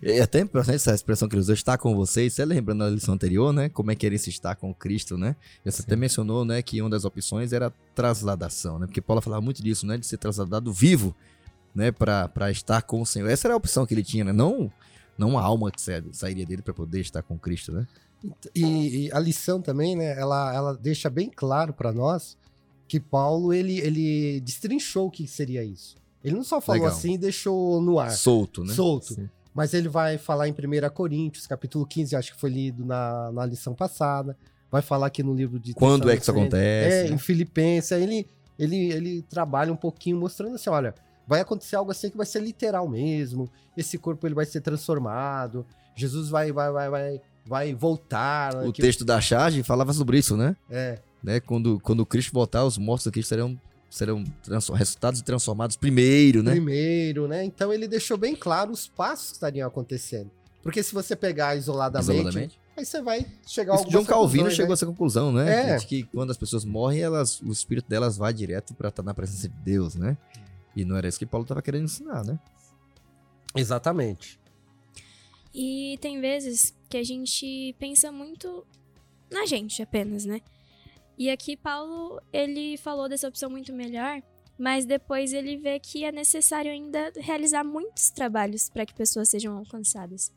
[0.00, 2.32] É até importante essa expressão que ele usou, estar com vocês.
[2.32, 3.68] Você lembra na lição anterior, né?
[3.68, 5.34] Como é que era esse estar com Cristo, né?
[5.64, 5.82] Você Sim.
[5.86, 8.86] até mencionou, né, que uma das opções era trasladação, né?
[8.86, 9.96] Porque Paulo falava muito disso, né?
[9.96, 11.16] De ser trasladado vivo,
[11.74, 11.90] né?
[11.90, 13.28] Para estar com o Senhor.
[13.28, 14.32] Essa era a opção que ele tinha, né?
[14.32, 14.70] Não,
[15.16, 15.80] não a alma que
[16.12, 17.84] sairia dele para poder estar com Cristo, né?
[18.54, 20.18] E, e, a lição também, né?
[20.18, 22.36] Ela, ela deixa bem claro para nós
[22.86, 25.96] que Paulo ele, ele destrinchou o que seria isso.
[26.24, 26.96] Ele não só falou Legal.
[26.96, 28.10] assim e deixou no ar.
[28.10, 28.74] Solto, né?
[28.74, 29.14] Solto.
[29.14, 29.28] Sim.
[29.54, 30.54] Mas ele vai falar em 1
[30.94, 34.36] Coríntios, capítulo 15, acho que foi lido na, na lição passada.
[34.70, 35.74] Vai falar aqui no livro de.
[35.74, 36.96] Quando é que isso acontece?
[36.96, 37.10] É, né?
[37.10, 37.92] em Filipenses.
[37.92, 38.26] Ele,
[38.58, 40.94] ele, ele trabalha um pouquinho mostrando assim: olha,
[41.26, 43.50] vai acontecer algo assim que vai ser literal mesmo.
[43.76, 45.64] Esse corpo ele vai ser transformado.
[45.94, 48.54] Jesus vai, vai, vai, vai vai voltar.
[48.54, 48.82] Né, o que...
[48.82, 50.54] texto da charge falava sobre isso, né?
[50.70, 50.98] É.
[51.22, 51.40] Né?
[51.40, 53.58] Quando, quando Cristo voltar, os mortos aqui serão,
[53.90, 54.22] serão
[54.74, 56.52] resultados transformados primeiro, né?
[56.52, 57.44] Primeiro, né?
[57.44, 60.30] Então ele deixou bem claro os passos que estariam acontecendo.
[60.62, 62.60] Porque se você pegar isoladamente, isoladamente?
[62.76, 64.72] aí você vai chegar a John Calvino chegou né?
[64.72, 65.70] a essa conclusão, né?
[65.70, 65.76] É.
[65.76, 69.14] De que quando as pessoas morrem, elas, o espírito delas vai direto para estar na
[69.14, 70.16] presença de Deus, né?
[70.76, 72.38] E não era isso que Paulo estava querendo ensinar, né?
[73.56, 74.38] Exatamente.
[75.54, 78.66] E tem vezes que a gente pensa muito
[79.30, 80.40] na gente apenas, né?
[81.18, 84.22] E aqui Paulo, ele falou dessa opção muito melhor,
[84.58, 89.56] mas depois ele vê que é necessário ainda realizar muitos trabalhos para que pessoas sejam
[89.56, 90.32] alcançadas.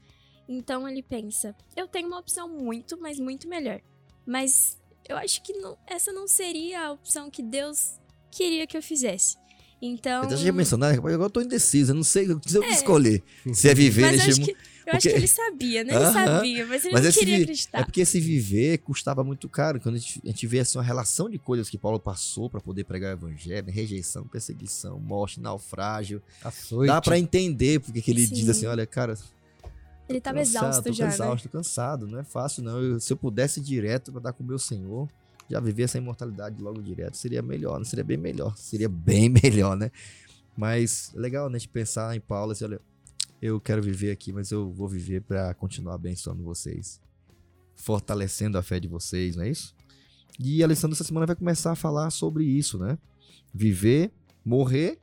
[0.47, 3.81] Então ele pensa: eu tenho uma opção muito, mas muito melhor.
[4.25, 7.99] Mas eu acho que não, essa não seria a opção que Deus
[8.31, 9.37] queria que eu fizesse.
[9.81, 10.29] Então.
[10.29, 13.23] Eu já mencionar, agora eu tô indeciso, eu não sei, eu preciso é, escolher.
[13.51, 14.57] Se é viver mas neste mundo.
[14.85, 14.97] Eu porque...
[14.97, 15.93] acho que ele sabia, né?
[15.93, 16.13] Ele uh -huh.
[16.13, 17.79] sabia, mas ele mas não queria acreditar.
[17.79, 19.79] É porque esse viver custava muito caro.
[19.79, 22.59] Quando a gente, a gente vê assim, uma relação de coisas que Paulo passou para
[22.59, 23.71] poder pregar o evangelho, né?
[23.71, 26.21] rejeição, perseguição, morte, naufrágio.
[26.43, 26.87] Açoite.
[26.87, 28.33] Dá para entender porque que ele Sim.
[28.33, 29.17] diz assim, olha, cara...
[30.09, 31.13] Ele tava cansado, exausto tô já, né?
[31.13, 31.51] exausto, né?
[31.51, 32.81] cansado, não é fácil não.
[32.81, 35.07] Eu, se eu pudesse ir direto para dar com o meu Senhor,
[35.49, 39.77] já viver essa imortalidade logo direto, seria melhor, não seria bem melhor, seria bem melhor,
[39.77, 39.91] né?
[40.55, 42.81] Mas é legal, né, de pensar em Paulo, assim, olha,
[43.41, 47.01] eu quero viver aqui, mas eu vou viver para continuar abençoando vocês,
[47.75, 49.73] fortalecendo a fé de vocês, não é isso?
[50.39, 52.97] E a lição dessa semana vai começar a falar sobre isso, né?
[53.53, 54.11] Viver,
[54.45, 54.99] morrer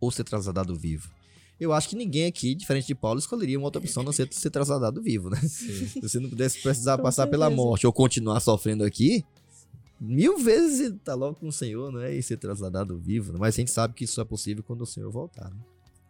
[0.00, 1.10] ou ser trasladado vivo.
[1.58, 4.50] Eu acho que ninguém aqui, diferente de Paulo, escolheria uma outra opção não ser ser
[4.50, 5.40] trasladado vivo, né?
[5.40, 7.62] Se você não pudesse precisar Com passar pela certeza.
[7.62, 9.24] morte ou continuar sofrendo aqui,
[9.98, 12.14] mil vezes tá logo com o Senhor, né?
[12.14, 13.36] E ser trasladado vivo.
[13.38, 15.60] Mas a gente sabe que isso é possível quando o Senhor voltar, né?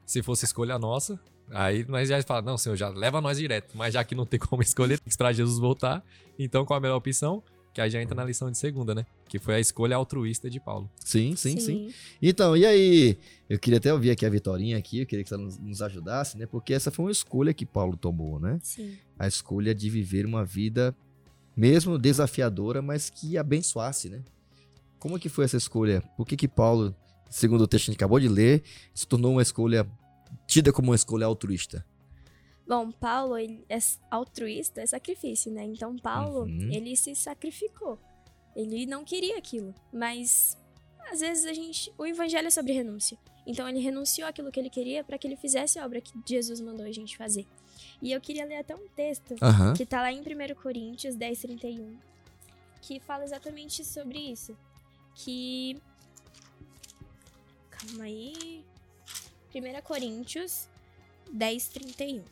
[0.08, 3.76] Se fosse escolha nossa, aí nós já falamos, não, senhor, já leva nós direto.
[3.76, 6.02] Mas já que não tem como escolher, tem que esperar Jesus voltar.
[6.38, 7.42] Então qual a melhor opção?
[7.74, 9.04] Que aí já entra na lição de segunda, né?
[9.28, 10.90] Que foi a escolha altruísta de Paulo.
[11.04, 11.92] Sim, sim, sim.
[12.22, 13.18] Então, e aí?
[13.50, 16.38] Eu queria até ouvir aqui a Vitorinha aqui, eu queria que ela nos, nos ajudasse,
[16.38, 16.46] né?
[16.46, 18.58] Porque essa foi uma escolha que Paulo tomou, né?
[18.62, 18.96] Sim.
[19.18, 20.96] A escolha de viver uma vida
[21.54, 24.22] mesmo desafiadora, mas que abençoasse, né?
[24.98, 26.02] Como que foi essa escolha?
[26.16, 26.96] Por que que Paulo,
[27.30, 28.62] segundo o texto que a gente acabou de ler,
[28.94, 29.86] se tornou uma escolha
[30.46, 31.84] tida como uma escolha altruísta?
[32.66, 33.78] Bom, Paulo, ele é
[34.10, 35.64] altruísta, é sacrifício, né?
[35.64, 36.70] Então, Paulo, Uhum.
[36.70, 37.98] ele se sacrificou.
[38.54, 40.56] Ele não queria aquilo, mas
[41.10, 43.16] às vezes a gente, o evangelho é sobre renúncia.
[43.46, 46.60] Então, ele renunciou àquilo que ele queria para que ele fizesse a obra que Jesus
[46.60, 47.46] mandou a gente fazer.
[48.02, 49.72] E eu queria ler até um texto Aham.
[49.72, 51.96] que tá lá em 1 Coríntios 10, 31,
[52.82, 54.54] que fala exatamente sobre isso.
[55.14, 55.80] Que.
[57.78, 58.64] Calma aí.
[59.54, 60.68] 1 Coríntios
[61.32, 62.24] 10, 31.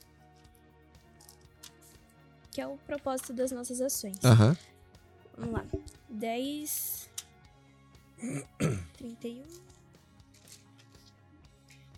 [2.51, 4.23] Que é o propósito das nossas ações.
[4.25, 4.57] Aham.
[5.37, 5.67] Vamos lá.
[6.09, 7.11] 10.
[8.97, 9.45] 31.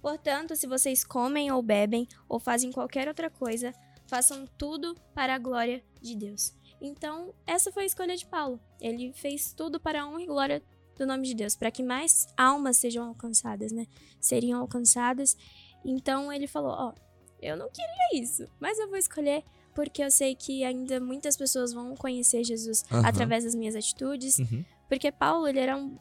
[0.01, 3.75] Portanto, se vocês comem ou bebem ou fazem qualquer outra coisa,
[4.07, 6.55] façam tudo para a glória de Deus.
[6.81, 8.61] Então, essa foi a escolha de Paulo.
[8.81, 10.63] Ele fez tudo para a honra e glória
[10.99, 13.87] do nome de Deus, para que mais almas sejam alcançadas, né?
[14.21, 15.37] Seriam alcançadas.
[15.85, 16.93] Então, ele falou: Ó,
[17.41, 19.43] eu não queria isso, mas eu vou escolher
[19.75, 23.07] porque eu sei que ainda muitas pessoas vão conhecer Jesus Aham.
[23.07, 24.39] através das minhas atitudes.
[24.39, 24.65] Uhum.
[24.89, 25.97] Porque Paulo, ele era um,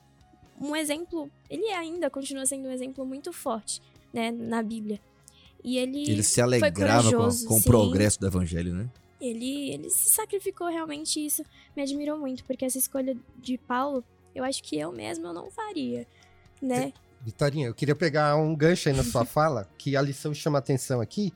[0.59, 3.79] um exemplo, ele ainda continua sendo um exemplo muito forte,
[4.11, 4.99] né, na Bíblia.
[5.63, 7.69] E ele, Ele se alegrava com, corajoso, com o sim.
[7.69, 8.89] progresso do evangelho, né?
[9.19, 11.43] ele, ele se sacrificou realmente, isso
[11.75, 14.03] me admirou muito, porque essa escolha de Paulo,
[14.37, 16.05] eu acho que eu mesma eu não faria,
[16.61, 16.93] né?
[17.21, 21.01] Vitorinha, eu queria pegar um gancho aí na sua fala, que a lição chama atenção
[21.01, 21.33] aqui,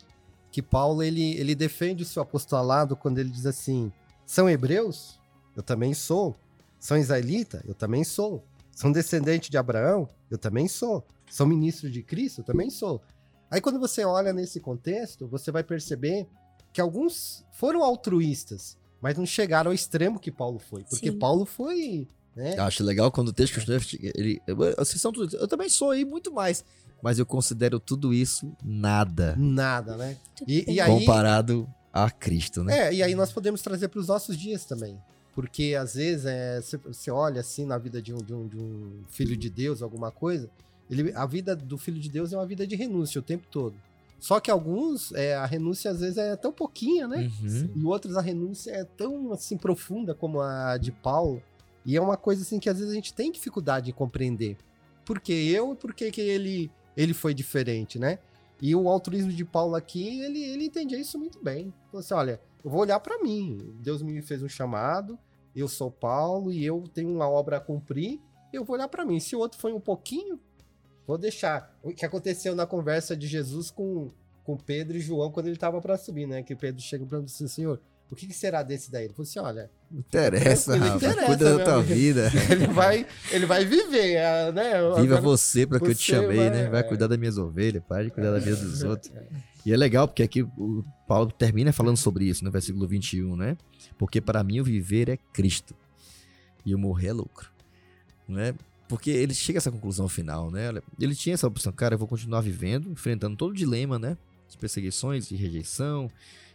[0.52, 3.92] que Paulo, ele, ele defende o seu apostolado quando ele diz assim,
[4.26, 5.20] são hebreus?
[5.56, 6.36] Eu também sou.
[6.80, 7.64] São israelita?
[7.68, 8.44] Eu também sou.
[8.72, 10.08] São descendente de Abraão?
[10.30, 11.06] Eu também sou.
[11.30, 12.42] São ministro de Cristo?
[12.42, 13.02] Eu também sou.
[13.50, 16.28] Aí quando você olha nesse contexto, você vai perceber
[16.72, 20.84] que alguns foram altruístas, mas não chegaram ao extremo que Paulo foi.
[20.84, 21.20] Porque Sim.
[21.20, 22.08] Paulo foi...
[22.36, 22.56] Né?
[22.58, 23.80] Eu acho legal quando o texto continua,
[24.16, 26.64] ele, eu, vocês são tudo, eu também sou aí muito mais,
[27.02, 30.18] mas eu considero tudo isso nada Nada, né?
[30.48, 32.88] E, e aí, comparado a Cristo, né?
[32.88, 34.98] É, e aí nós podemos trazer para os nossos dias também.
[35.34, 38.58] Porque às vezes é, você, você olha assim na vida de um, de, um, de
[38.58, 40.50] um filho de Deus, alguma coisa,
[40.90, 43.76] ele, a vida do filho de Deus é uma vida de renúncia o tempo todo.
[44.20, 47.32] Só que alguns, é, a renúncia às vezes é tão pouquinha, né?
[47.42, 47.70] Uhum.
[47.76, 51.42] E outros a renúncia é tão assim profunda como a de Paulo.
[51.86, 54.58] E é uma coisa assim que às vezes a gente tem dificuldade de compreender.
[55.06, 58.20] Por que eu e por que que ele, ele foi diferente, né?
[58.62, 61.74] E o altruísmo de Paulo aqui, ele, ele entendia isso muito bem.
[61.88, 63.76] Falou assim, olha, eu vou olhar para mim.
[63.80, 65.18] Deus me fez um chamado,
[65.56, 68.20] eu sou Paulo e eu tenho uma obra a cumprir,
[68.54, 69.20] eu vou olhar para mim.
[69.20, 70.40] Se o outro foi um pouquinho,
[71.08, 71.76] vou deixar.
[71.82, 74.10] O que aconteceu na conversa de Jesus com,
[74.44, 76.44] com Pedro e João quando ele estava para subir, né?
[76.44, 79.06] Que Pedro chega para dizer, Senhor, o que, que será desse daí?
[79.06, 80.96] Ele falou assim, olha, Interessa, rapaz.
[81.04, 82.32] interessa, Cuida da tua vida.
[82.50, 84.72] ele vai, ele vai viver, é, né?
[84.96, 86.70] Viva Agora- você para que eu te chamei, vai- né?
[86.70, 86.84] Vai é.
[86.84, 89.12] cuidar das minhas ovelhas, para de cuidar da vida dos outros.
[89.66, 93.58] E é legal porque aqui o Paulo termina falando sobre isso no versículo 21, né?
[93.98, 95.76] Porque para mim o viver é Cristo
[96.66, 97.50] e o morrer é lucro,
[98.28, 98.56] né?
[98.88, 100.72] Porque ele chega a essa conclusão final, né?
[101.00, 104.18] Ele tinha essa opção, cara, eu vou continuar vivendo, enfrentando todo o dilema, né?
[104.50, 106.10] De perseguições, de rejeição,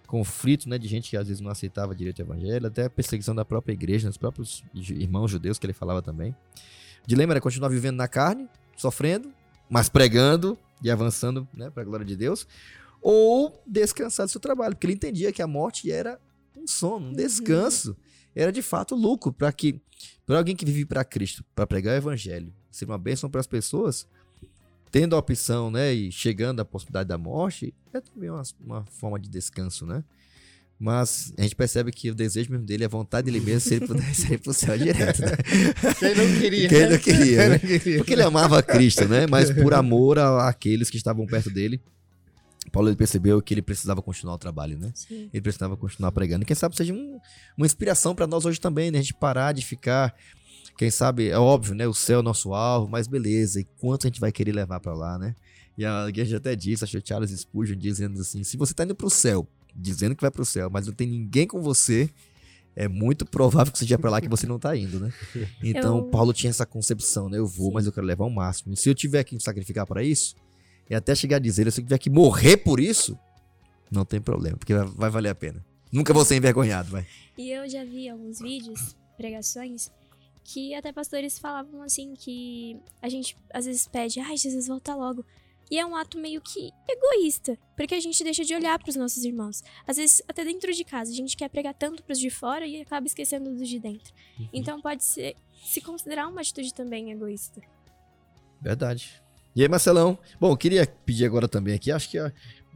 [0.06, 0.78] conflito, né?
[0.78, 3.72] De gente que às vezes não aceitava direito o evangelho, até a perseguição da própria
[3.72, 6.30] igreja, dos próprios irmãos judeus que ele falava também.
[7.04, 9.32] O dilema era continuar vivendo na carne, sofrendo,
[9.68, 12.46] mas pregando e avançando, né, para a glória de Deus,
[13.00, 16.20] ou descansar do seu trabalho, porque ele entendia que a morte era
[16.56, 17.96] um sono, um descanso,
[18.34, 19.80] era de fato lucro para que
[20.26, 23.46] para alguém que vive para Cristo, para pregar o evangelho, ser uma bênção para as
[23.46, 24.08] pessoas,
[24.90, 29.18] tendo a opção, né, e chegando à possibilidade da morte, é também uma, uma forma
[29.18, 30.02] de descanso, né?
[30.78, 33.86] Mas a gente percebe que o desejo mesmo dele, a vontade dele mesmo, se ele
[33.86, 35.28] pudesse ir pro céu direto, né?
[35.98, 36.68] Quem não queria.
[36.68, 37.58] Quem não queria, né?
[37.58, 37.98] Quem não queria.
[37.98, 39.26] Porque ele amava Cristo, né?
[39.26, 41.80] Mas por amor a- àqueles que estavam perto dele,
[42.70, 44.92] Paulo ele percebeu que ele precisava continuar o trabalho, né?
[44.94, 45.30] Sim.
[45.32, 46.42] Ele precisava continuar pregando.
[46.42, 47.18] E quem sabe seja um-
[47.56, 48.98] uma inspiração para nós hoje também, né?
[48.98, 50.14] A gente parar de ficar,
[50.76, 51.86] quem sabe, é óbvio, né?
[51.86, 53.60] O céu é o nosso alvo, mas beleza.
[53.60, 55.34] E quanto a gente vai querer levar para lá, né?
[55.76, 59.10] E a igreja até disse, que Charles Spurgeon dizendo assim: se você tá indo pro
[59.10, 62.08] céu, dizendo que vai pro céu, mas não tem ninguém com você,
[62.74, 65.12] é muito provável que seja para lá que você não tá indo, né?
[65.62, 67.38] Então, Eu- Paulo tinha essa concepção, né?
[67.38, 67.74] Eu vou, Sim.
[67.74, 68.72] mas eu quero levar o máximo.
[68.72, 70.34] E se eu tiver que me sacrificar para isso,
[70.88, 73.18] e até chegar a dizer, se eu tiver que morrer por isso,
[73.90, 75.64] não tem problema, porque vai, vai valer a pena.
[75.92, 77.06] Nunca vou ser envergonhado, vai.
[77.38, 79.90] E eu já vi alguns vídeos, pregações,
[80.46, 85.24] que até pastores falavam assim que a gente às vezes pede, ai, Jesus, volta logo.
[85.68, 89.24] E é um ato meio que egoísta, porque a gente deixa de olhar pros nossos
[89.24, 89.64] irmãos.
[89.84, 92.80] Às vezes, até dentro de casa, a gente quer pregar tanto pros de fora e
[92.80, 94.14] acaba esquecendo dos de dentro.
[94.52, 97.60] Então pode ser se considerar uma atitude também egoísta.
[98.60, 99.20] Verdade.
[99.56, 100.16] E aí, Marcelão?
[100.38, 102.18] Bom, eu queria pedir agora também aqui, acho que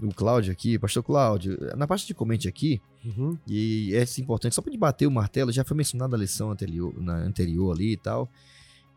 [0.02, 3.38] o Cláudio aqui, pastor Cláudio, na parte de comente aqui, Uhum.
[3.46, 7.16] E é importante, só para bater o martelo, já foi mencionada a lição anterior, na
[7.16, 8.30] anterior ali e tal.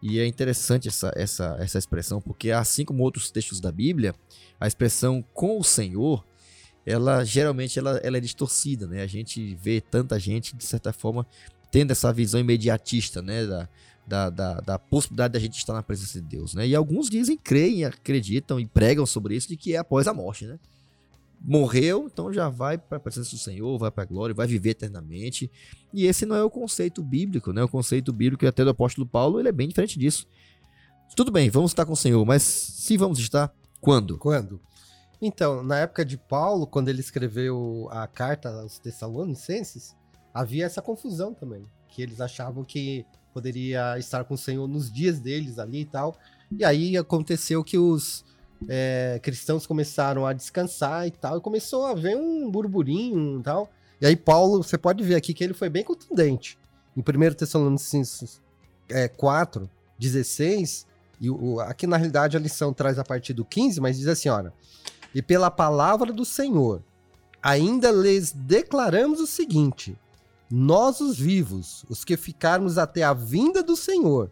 [0.01, 4.13] E é interessante essa, essa, essa expressão, porque assim como outros textos da Bíblia,
[4.59, 6.25] a expressão com o Senhor,
[6.85, 9.01] ela geralmente ela, ela é distorcida, né?
[9.01, 11.25] A gente vê tanta gente, de certa forma,
[11.71, 13.45] tendo essa visão imediatista, né?
[13.45, 13.69] Da,
[14.05, 16.67] da, da, da possibilidade da gente estar na presença de Deus, né?
[16.67, 20.45] E alguns dizem, creem, acreditam e pregam sobre isso, de que é após a morte,
[20.45, 20.59] né?
[21.39, 24.71] Morreu, então já vai para a presença do Senhor, vai para a glória, vai viver
[24.71, 25.51] eternamente.
[25.93, 27.63] E esse não é o conceito bíblico, né?
[27.63, 30.27] O conceito bíblico até do apóstolo Paulo, ele é bem diferente disso.
[31.15, 34.17] Tudo bem, vamos estar com o Senhor, mas se vamos estar, quando?
[34.17, 34.59] Quando?
[35.21, 39.95] Então, na época de Paulo, quando ele escreveu a carta aos Tessalonicenses,
[40.33, 41.65] havia essa confusão também.
[41.87, 46.17] Que eles achavam que poderia estar com o Senhor nos dias deles ali e tal.
[46.51, 48.25] E aí aconteceu que os
[48.67, 53.69] é, cristãos começaram a descansar e tal, e começou a haver um burburinho e tal.
[54.01, 56.57] E aí Paulo, você pode ver aqui que ele foi bem contundente.
[56.95, 58.41] Em 1 Tessalonicenses
[58.89, 60.85] é, 4, 16,
[61.19, 64.29] e o, aqui na realidade a lição traz a partir do 15, mas diz assim,
[64.29, 64.53] olha,
[65.15, 66.81] e pela palavra do Senhor,
[67.41, 69.97] ainda lhes declaramos o seguinte:
[70.49, 74.31] nós os vivos, os que ficarmos até a vinda do Senhor,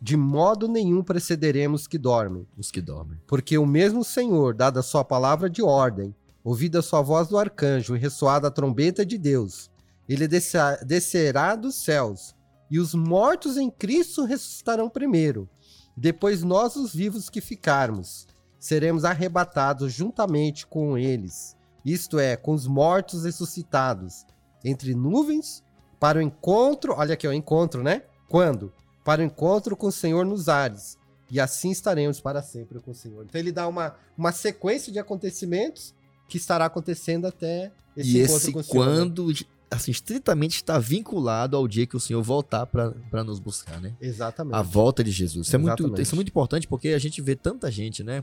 [0.00, 2.46] de modo nenhum precederemos que dormem.
[2.56, 3.20] Os que dormem.
[3.26, 7.98] Porque o mesmo Senhor, dada sua palavra de ordem, ouvida sua voz do arcanjo e
[7.98, 9.70] ressoada a trombeta de Deus,
[10.08, 12.34] ele descerá dos céus,
[12.70, 15.48] e os mortos em Cristo ressuscitarão primeiro.
[15.96, 18.26] Depois nós, os vivos que ficarmos,
[18.58, 24.24] seremos arrebatados juntamente com eles, isto é, com os mortos ressuscitados,
[24.64, 25.62] entre nuvens,
[25.98, 28.02] para o encontro, olha aqui, o encontro, né?
[28.28, 28.72] Quando?
[29.08, 30.98] Para o encontro com o Senhor nos ares
[31.30, 33.24] e assim estaremos para sempre com o Senhor.
[33.24, 35.94] Então ele dá uma, uma sequência de acontecimentos
[36.28, 38.86] que estará acontecendo até esse e encontro esse com o Senhor.
[38.86, 38.92] né?
[38.92, 39.32] quando,
[39.70, 43.96] assim, estritamente está vinculado ao dia que o Senhor voltar para nos buscar, né?
[43.98, 44.54] Exatamente.
[44.54, 45.46] A volta de Jesus.
[45.46, 48.22] Isso é, muito, isso é muito importante porque a gente vê tanta gente, né?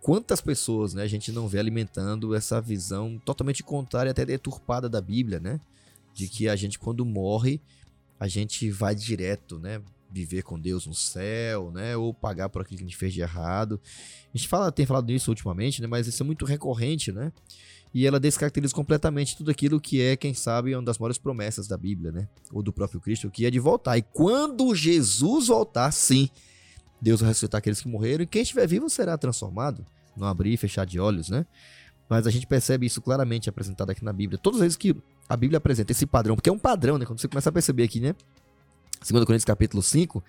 [0.00, 5.02] Quantas pessoas né, a gente não vê alimentando essa visão totalmente contrária, até deturpada da
[5.02, 5.60] Bíblia, né?
[6.14, 7.60] De que a gente, quando morre,
[8.18, 9.82] a gente vai direto, né?
[10.10, 11.96] Viver com Deus no céu, né?
[11.96, 13.80] Ou pagar por aquilo que a gente fez de errado.
[14.32, 15.86] A gente fala, tem falado nisso ultimamente, né?
[15.86, 17.32] Mas isso é muito recorrente, né?
[17.92, 21.76] E ela descaracteriza completamente tudo aquilo que é, quem sabe, uma das maiores promessas da
[21.76, 22.28] Bíblia, né?
[22.52, 23.96] Ou do próprio Cristo, que é de voltar.
[23.96, 26.28] E quando Jesus voltar, sim,
[27.00, 29.86] Deus vai ressuscitar aqueles que morreram e quem estiver vivo será transformado.
[30.16, 31.46] Não abrir e fechar de olhos, né?
[32.08, 34.38] Mas a gente percebe isso claramente apresentado aqui na Bíblia.
[34.38, 34.94] Todas as vezes que
[35.28, 37.04] a Bíblia apresenta esse padrão, porque é um padrão, né?
[37.04, 38.14] Quando você começa a perceber aqui, né?
[39.00, 40.22] 2 Coríntios capítulo 5,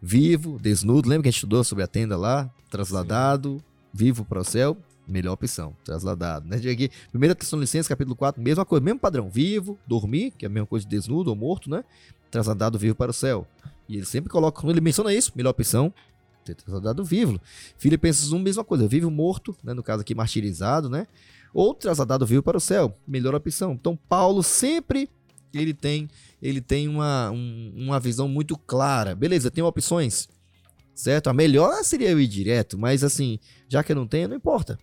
[0.00, 2.50] vivo, desnudo, lembra que a gente estudou sobre a tenda lá?
[2.70, 4.76] Trasladado, vivo para o céu,
[5.06, 6.56] melhor opção, trasladado, né?
[6.56, 10.66] Aqui, 1 Tessalonicenses capítulo 4, mesma coisa, mesmo padrão, vivo, dormir, que é a mesma
[10.66, 11.84] coisa de desnudo ou morto, né?
[12.30, 13.46] Trasladado, vivo para o céu.
[13.88, 15.92] E ele sempre coloca, quando ele menciona isso, melhor opção,
[16.44, 17.40] ter trasladado vivo.
[17.78, 19.72] Filipenses 1, mesma coisa, vivo morto, né?
[19.72, 21.06] No caso aqui, martirizado, né?
[21.54, 23.72] Ou trasladado vivo para o céu, melhor opção.
[23.72, 25.08] Então, Paulo sempre
[25.52, 26.08] ele tem
[26.40, 29.14] ele tem uma, um- uma visão muito clara.
[29.14, 30.28] Beleza, tem opções,
[30.94, 31.28] certo?
[31.28, 34.78] A melhor seria eu ir direto, mas assim, já que eu não tenho, não importa.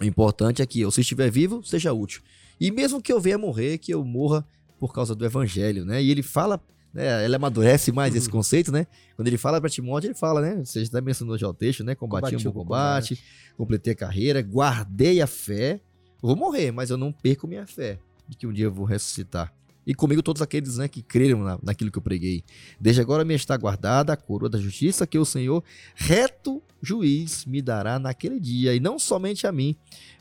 [0.00, 2.22] O importante é que eu, se estiver vivo, seja útil.
[2.60, 4.46] E mesmo que eu venha morrer, que eu morra
[4.78, 6.00] por causa do evangelho, né?
[6.00, 6.60] E ele fala,
[6.94, 7.24] né?
[7.24, 8.86] Ele amadurece mais esse conceito, né?
[9.16, 10.64] Quando ele fala para Timóteo, ele fala, né?
[10.64, 11.96] Você já mencionou já o texto, né?
[11.96, 13.14] Combati, um bom combate,
[13.56, 15.80] completei a carreira, guardei a fé.
[16.22, 17.98] Eu vou morrer, mas eu não perco minha fé
[18.28, 19.52] de que um dia eu vou ressuscitar.
[19.88, 22.44] E comigo todos aqueles né, que creram na, naquilo que eu preguei.
[22.78, 27.62] Desde agora me está guardada a coroa da justiça que o Senhor, reto juiz, me
[27.62, 28.74] dará naquele dia.
[28.74, 29.74] E não somente a mim,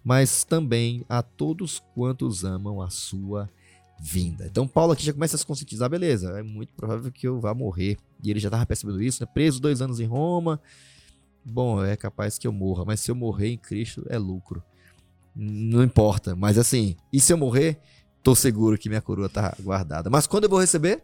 [0.05, 3.49] mas também a todos quantos amam a sua
[3.99, 4.45] vinda.
[4.45, 7.53] Então Paulo aqui já começa a se conscientizar, beleza, é muito provável que eu vá
[7.53, 7.97] morrer.
[8.23, 9.29] E ele já estava percebendo isso, né?
[9.33, 10.61] Preso dois anos em Roma,
[11.43, 14.63] bom, é capaz que eu morra, mas se eu morrer em Cristo é lucro.
[15.35, 17.81] Não importa, mas assim, e se eu morrer,
[18.27, 20.09] tô seguro que minha coroa tá guardada.
[20.09, 21.01] Mas quando eu vou receber?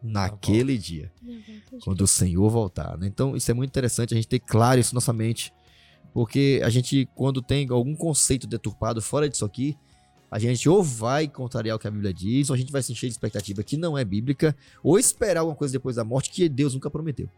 [0.00, 1.10] Naquele dia,
[1.82, 2.96] quando o Senhor voltar.
[2.96, 3.08] Né?
[3.08, 5.52] Então, isso é muito interessante a gente ter claro isso na nossa mente,
[6.14, 9.76] porque a gente, quando tem algum conceito deturpado fora disso aqui,
[10.30, 12.92] a gente ou vai contrariar o que a Bíblia diz, ou a gente vai se
[12.92, 16.48] encher de expectativa que não é bíblica, ou esperar alguma coisa depois da morte que
[16.48, 17.28] Deus nunca prometeu.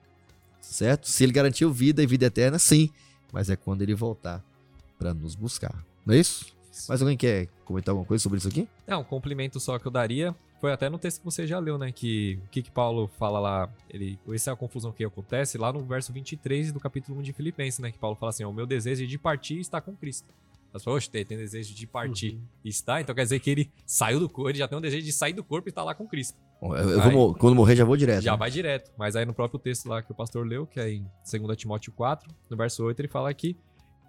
[0.60, 1.08] Certo?
[1.08, 2.90] Se ele garantiu vida e vida eterna, sim,
[3.32, 4.44] mas é quando ele voltar
[4.98, 5.82] para nos buscar.
[6.04, 6.57] Não é isso?
[6.88, 8.68] Mais alguém quer comentar alguma coisa sobre isso aqui?
[8.86, 10.34] É, um complemento só que eu daria.
[10.60, 11.92] Foi até no texto que você já leu, né?
[11.92, 13.70] Que o que, que Paulo fala lá.
[13.88, 17.32] Ele, essa é a confusão que acontece lá no verso 23 do capítulo 1 de
[17.32, 17.92] Filipenses, né?
[17.92, 20.28] Que Paulo fala assim: O meu desejo de partir está com Cristo.
[20.68, 22.34] As pessoas, tem, tem desejo de partir.
[22.34, 22.40] Uhum.
[22.64, 25.12] Está, então quer dizer que ele saiu do corpo, ele já tem um desejo de
[25.12, 26.36] sair do corpo e estar tá lá com Cristo.
[26.60, 28.22] Eu, eu aí, vou, quando morrer, já vou direto.
[28.22, 28.38] Já né?
[28.38, 28.90] vai direto.
[28.98, 31.90] Mas aí no próprio texto lá que o pastor leu, que é em 2 Timóteo
[31.92, 33.56] 4, no verso 8, ele fala que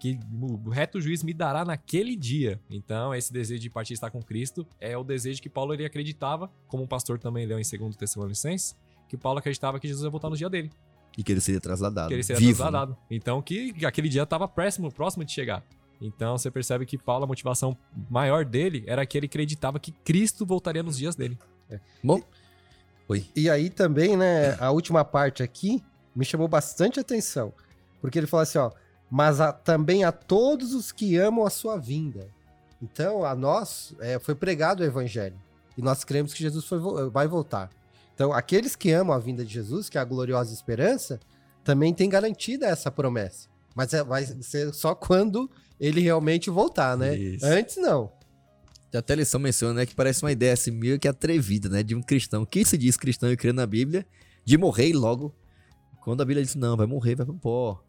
[0.00, 2.58] que o reto juiz me dará naquele dia.
[2.70, 6.50] Então, esse desejo de partir estar com Cristo é o desejo que Paulo ele acreditava,
[6.66, 8.74] como o pastor também leu em 2 Tessalonicenses,
[9.06, 10.70] que Paulo acreditava que Jesus ia voltar no dia dele.
[11.18, 12.08] E que ele seria trasladado.
[12.08, 12.92] Que ele seria vivo, trasladado.
[12.92, 12.98] Né?
[13.10, 15.62] Então, que aquele dia estava próximo, próximo de chegar.
[16.00, 17.76] Então, você percebe que Paulo, a motivação
[18.08, 21.38] maior dele era que ele acreditava que Cristo voltaria nos dias dele.
[21.68, 21.78] É.
[22.02, 22.22] Bom,
[23.10, 23.26] Oi.
[23.34, 25.82] E aí também, né, a última parte aqui
[26.14, 27.52] me chamou bastante atenção.
[28.00, 28.70] Porque ele fala assim, ó,
[29.10, 32.28] mas a, também a todos os que amam a sua vinda.
[32.80, 35.36] Então, a nós é, foi pregado o evangelho.
[35.76, 36.78] E nós cremos que Jesus foi,
[37.10, 37.70] vai voltar.
[38.14, 41.18] Então, aqueles que amam a vinda de Jesus, que é a gloriosa esperança,
[41.64, 43.48] também tem garantida essa promessa.
[43.74, 47.16] Mas é, vai ser só quando ele realmente voltar, né?
[47.16, 47.44] Isso.
[47.44, 48.12] Antes, não.
[48.92, 51.94] Até a lição menciona, né, que parece uma ideia assim, meio que atrevida, né, de
[51.94, 52.44] um cristão.
[52.44, 54.04] Quem se diz cristão e crê na Bíblia,
[54.44, 55.32] de morrer e logo
[56.02, 57.82] quando a Bíblia diz, não, vai morrer, vai pro pó.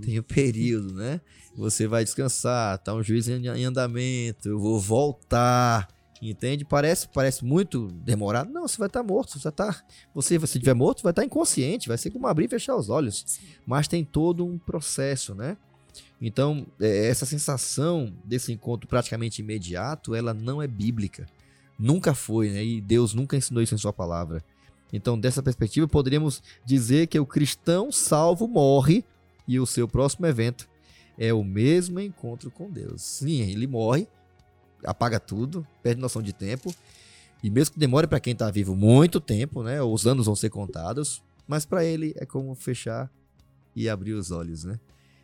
[0.00, 1.20] Tem o um período, né?
[1.56, 5.88] Você vai descansar, tá um juiz em andamento, eu vou voltar.
[6.20, 6.64] Entende?
[6.64, 8.50] Parece, parece muito demorado.
[8.50, 9.38] Não, você vai estar tá morto.
[9.38, 11.88] Você tá, você, se estiver morto, vai estar tá inconsciente.
[11.88, 13.38] Vai ser como abrir e fechar os olhos.
[13.64, 15.56] Mas tem todo um processo, né?
[16.20, 21.26] Então, é, essa sensação desse encontro praticamente imediato, ela não é bíblica.
[21.78, 22.64] Nunca foi, né?
[22.64, 24.42] E Deus nunca ensinou isso em sua palavra.
[24.92, 29.04] Então, dessa perspectiva, poderíamos dizer que o cristão salvo morre
[29.46, 30.68] e o seu próximo evento
[31.18, 33.02] é o mesmo encontro com Deus.
[33.02, 34.06] Sim, ele morre,
[34.84, 36.74] apaga tudo, perde noção de tempo.
[37.42, 39.82] E mesmo que demore para quem está vivo muito tempo, né?
[39.82, 43.10] Os anos vão ser contados, mas para ele é como fechar
[43.74, 44.78] e abrir os olhos, né?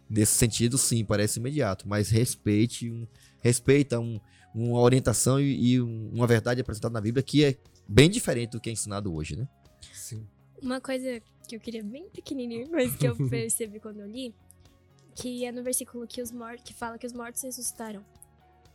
[0.09, 3.07] Nesse sentido, sim, parece imediato, mas respeite, um,
[3.40, 4.20] respeita um,
[4.55, 8.70] uma orientação e, e uma verdade apresentada na Bíblia que é bem diferente do que
[8.70, 9.49] é ensinado hoje, né?
[9.92, 10.27] Sim.
[10.61, 14.35] Uma coisa que eu queria bem pequenininho, mas que eu percebi quando eu li,
[15.14, 18.05] que é no versículo que os mortos, que fala que os mortos ressuscitaram.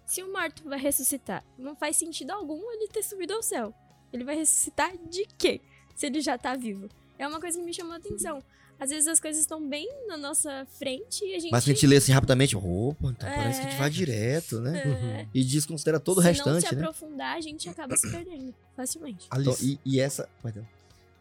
[0.05, 3.73] Se o morto vai ressuscitar, não faz sentido algum ele ter subido ao céu.
[4.11, 5.61] Ele vai ressuscitar de quê?
[5.95, 6.89] Se ele já tá vivo.
[7.17, 8.41] É uma coisa que me chamou a atenção.
[8.79, 11.51] Às vezes as coisas estão bem na nossa frente e a gente.
[11.51, 13.35] Mas se a gente lê assim rapidamente, opa, então é...
[13.35, 14.79] parece que a gente vai direto, né?
[14.79, 15.27] É...
[15.33, 16.61] E desconsidera todo se o restante.
[16.61, 16.81] Se não se né?
[16.81, 19.27] aprofundar, a gente acaba se perdendo facilmente.
[19.35, 20.29] Então, e, e, essa.
[20.41, 20.65] Perdão.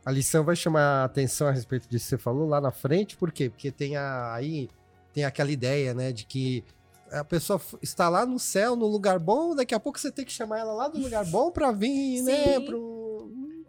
[0.05, 3.17] A lição vai chamar a atenção a respeito disso que você falou lá na frente,
[3.17, 3.51] por quê?
[3.51, 4.71] Porque tem a, aí
[5.13, 6.63] tem aquela ideia, né, de que
[7.11, 10.33] a pessoa está lá no céu, no lugar bom, daqui a pouco você tem que
[10.33, 12.51] chamar ela lá do lugar bom para vir, né, Sim.
[12.51, 12.98] né, pro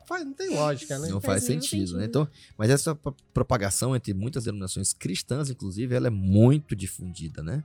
[0.10, 1.08] faz, não tem lógica, né?
[1.08, 2.06] Não faz, faz sentido, sentido, né?
[2.06, 2.95] Então, mas essa
[3.32, 7.63] propagação entre muitas denominações cristãs, inclusive, ela é muito difundida, né?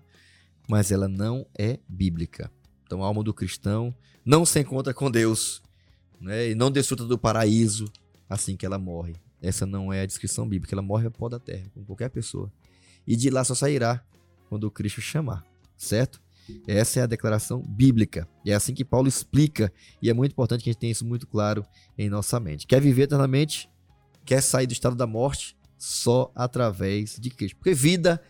[0.69, 2.51] Mas ela não é bíblica.
[2.85, 5.63] Então, a alma do cristão não se encontra com Deus,
[6.21, 6.51] né?
[6.51, 7.87] E não desfruta do paraíso
[8.29, 9.17] assim que ela morre.
[9.41, 10.75] Essa não é a descrição bíblica.
[10.75, 12.53] Ela morre ao pó da terra, como qualquer pessoa.
[13.07, 14.05] E de lá só sairá
[14.49, 15.45] quando o Cristo chamar,
[15.77, 16.23] certo?
[16.67, 18.29] Essa é a declaração bíblica.
[18.45, 19.73] E é assim que Paulo explica.
[20.01, 21.65] E é muito importante que a gente tenha isso muito claro
[21.97, 22.67] em nossa mente.
[22.67, 23.69] Quer viver eternamente?
[24.25, 25.57] Quer sair do estado da morte?
[25.79, 27.57] Só através de Cristo.
[27.57, 28.23] Porque vida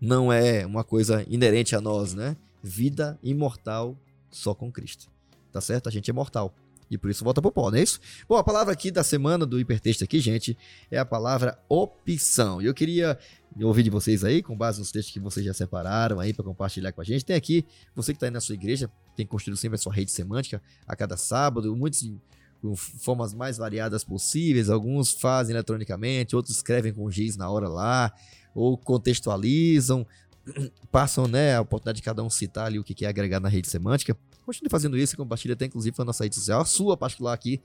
[0.00, 2.36] não é uma coisa inerente a nós, né?
[2.62, 3.96] Vida imortal
[4.30, 5.10] só com Cristo.
[5.52, 5.88] Tá certo?
[5.88, 6.54] A gente é mortal.
[6.94, 7.98] E por isso volta pro pó, não é isso?
[8.28, 10.56] Bom, a palavra aqui da semana do hipertexto aqui, gente,
[10.90, 12.60] é a palavra opção.
[12.60, 13.18] E eu queria
[13.62, 16.92] ouvir de vocês aí, com base nos textos que vocês já separaram aí para compartilhar
[16.92, 17.24] com a gente.
[17.24, 17.64] Tem aqui,
[17.94, 20.94] você que está aí na sua igreja, tem construído sempre a sua rede semântica a
[20.94, 22.12] cada sábado, muitos
[22.60, 24.68] com formas mais variadas possíveis.
[24.68, 28.12] Alguns fazem eletronicamente, outros escrevem com giz na hora lá,
[28.54, 30.06] ou contextualizam,
[30.92, 33.68] passam né, a oportunidade de cada um citar ali o que quer agregar na rede
[33.68, 34.14] semântica.
[34.44, 37.60] Continue fazendo isso compartilhe até inclusive na nossa rede social, a sua particular aqui.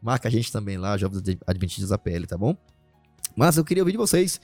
[0.00, 2.56] Marca a gente também lá, Jovens Adventistas APL, tá bom?
[3.36, 4.40] Mas eu queria ouvir de vocês.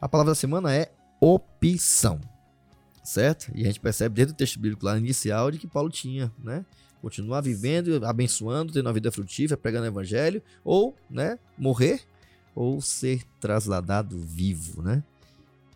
[0.00, 2.20] A palavra da semana é opção.
[3.02, 3.50] Certo?
[3.54, 6.64] E a gente percebe dentro do texto bíblico lá inicial de que Paulo tinha, né?
[7.00, 12.00] Continuar vivendo, abençoando, tendo uma vida frutífera, pregando o evangelho, ou, né, morrer,
[12.54, 15.02] ou ser trasladado vivo, né?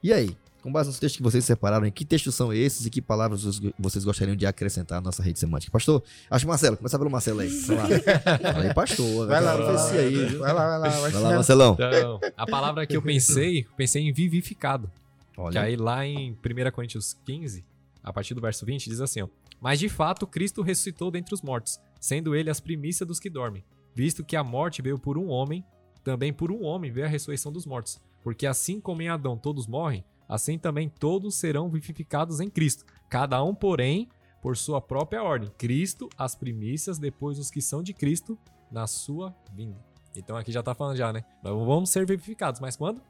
[0.00, 0.36] E aí,
[0.66, 3.60] com base nos textos que vocês separaram, em que textos são esses e que palavras
[3.78, 5.70] vocês gostariam de acrescentar na nossa rede semântica?
[5.70, 7.48] Pastor, acho que Marcelo, começa pelo Marcelo aí.
[7.48, 7.86] Vai lá.
[8.66, 9.28] Aí, pastor.
[9.28, 10.88] Vai lá, vai lá, vai, aí, vai lá, vai lá.
[10.88, 11.74] Vai lá, Marcelão.
[11.74, 14.90] Então, a palavra que eu pensei, pensei em vivificado.
[15.32, 17.64] Que Olha, aí lá em 1 Coríntios 15,
[18.02, 19.28] a partir do verso 20, diz assim, ó.
[19.60, 23.62] Mas de fato Cristo ressuscitou dentre os mortos, sendo ele as primícias dos que dormem.
[23.94, 25.64] Visto que a morte veio por um homem,
[26.02, 28.00] também por um homem veio a ressurreição dos mortos.
[28.24, 32.85] Porque assim como em Adão todos morrem, assim também todos serão vivificados em Cristo.
[33.09, 34.09] Cada um, porém,
[34.41, 35.51] por sua própria ordem.
[35.57, 38.39] Cristo, as primícias, depois os que são de Cristo,
[38.70, 39.79] na sua vinda.
[40.14, 41.24] Então aqui já tá falando já, né?
[41.43, 43.03] Nós vamos ser vivificados, mas quando?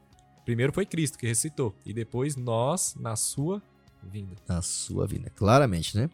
[0.43, 3.61] Primeiro foi Cristo que ressuscitou, e depois nós na sua
[4.03, 4.35] vinda.
[4.47, 6.09] na sua vida, claramente, né?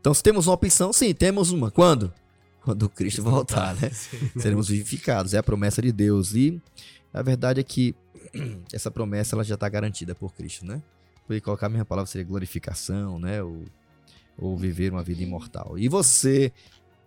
[0.00, 1.70] Então, se temos uma opção, sim, temos uma.
[1.70, 2.12] Quando?
[2.62, 3.90] Quando Cristo voltar, né?
[4.36, 6.34] Seremos vivificados, é a promessa de Deus.
[6.34, 6.60] E
[7.12, 7.94] a verdade é que
[8.72, 10.82] essa promessa ela já está garantida por Cristo, né?
[11.26, 13.42] Porque colocar a mesma palavra seria glorificação, né?
[13.42, 13.64] Ou,
[14.38, 15.78] ou viver uma vida imortal.
[15.78, 16.52] E você,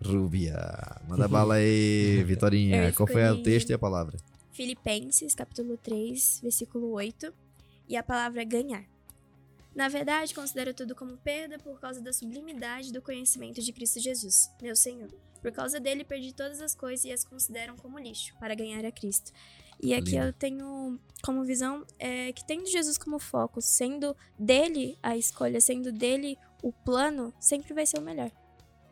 [0.03, 0.57] Rubia,
[1.07, 2.91] manda bala aí, Vitorinha.
[2.93, 4.17] Qual foi o texto e a palavra?
[4.51, 7.33] Filipenses, capítulo 3, versículo 8,
[7.87, 8.85] e a palavra ganhar.
[9.73, 14.51] Na verdade, considero tudo como perda por causa da sublimidade do conhecimento de Cristo Jesus,
[14.61, 15.09] meu Senhor.
[15.41, 18.91] Por causa dele, perdi todas as coisas e as considero como lixo, para ganhar a
[18.91, 19.31] Cristo.
[19.81, 20.25] E aqui Lindo.
[20.25, 25.91] eu tenho como visão é, que tendo Jesus como foco, sendo dele a escolha, sendo
[25.91, 28.31] dele o plano, sempre vai ser o melhor.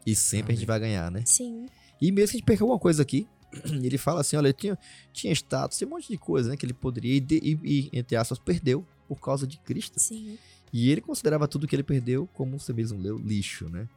[0.05, 1.23] E sempre a gente vai ganhar, né?
[1.25, 1.65] Sim.
[2.01, 3.27] E mesmo que a gente perca alguma coisa aqui,
[3.65, 4.77] ele fala assim, olha, tinha,
[5.11, 6.57] tinha status, tinha um monte de coisa, né?
[6.57, 9.99] Que ele poderia, e, de- e- e, entre aspas, perdeu por causa de Cristo.
[9.99, 10.37] Sim.
[10.71, 13.87] E ele considerava tudo que ele perdeu, como você mesmo leu, lixo, né?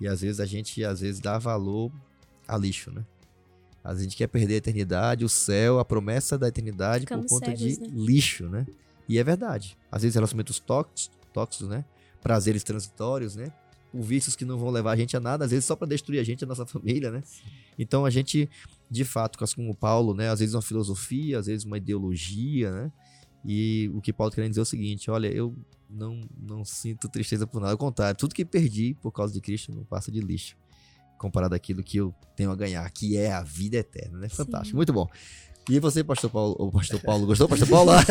[0.00, 1.92] E às vezes a gente, às vezes, dá valor
[2.48, 3.04] a lixo, né?
[3.84, 7.26] Às vezes a gente quer perder a eternidade, o céu, a promessa da eternidade Ficamos
[7.26, 7.88] por conta cegos, de né?
[7.92, 8.66] lixo, né?
[9.08, 9.76] E é verdade.
[9.90, 11.84] Às vezes relacionamentos tóxicos, tóxicos, né?
[12.20, 13.52] Prazeres transitórios, né?
[13.90, 16.20] Por vícios que não vão levar a gente a nada, às vezes só para destruir
[16.20, 17.22] a gente a nossa família, né?
[17.78, 18.48] Então a gente,
[18.90, 20.30] de fato, assim como o Paulo, né?
[20.30, 22.92] Às vezes uma filosofia, às vezes uma ideologia, né?
[23.44, 25.56] E o que Paulo tá querendo dizer é o seguinte: olha, eu
[25.90, 27.72] não, não sinto tristeza por nada.
[27.72, 30.56] Ao contrário, tudo que perdi por causa de Cristo não passa de lixo.
[31.22, 34.28] Comparado àquilo que eu tenho a ganhar, que é a vida eterna, né?
[34.28, 34.76] Fantástico, Sim.
[34.76, 35.08] muito bom.
[35.70, 36.56] E você, pastor Paulo?
[36.58, 37.92] Ô, pastor Paulo, gostou, pastor Paulo?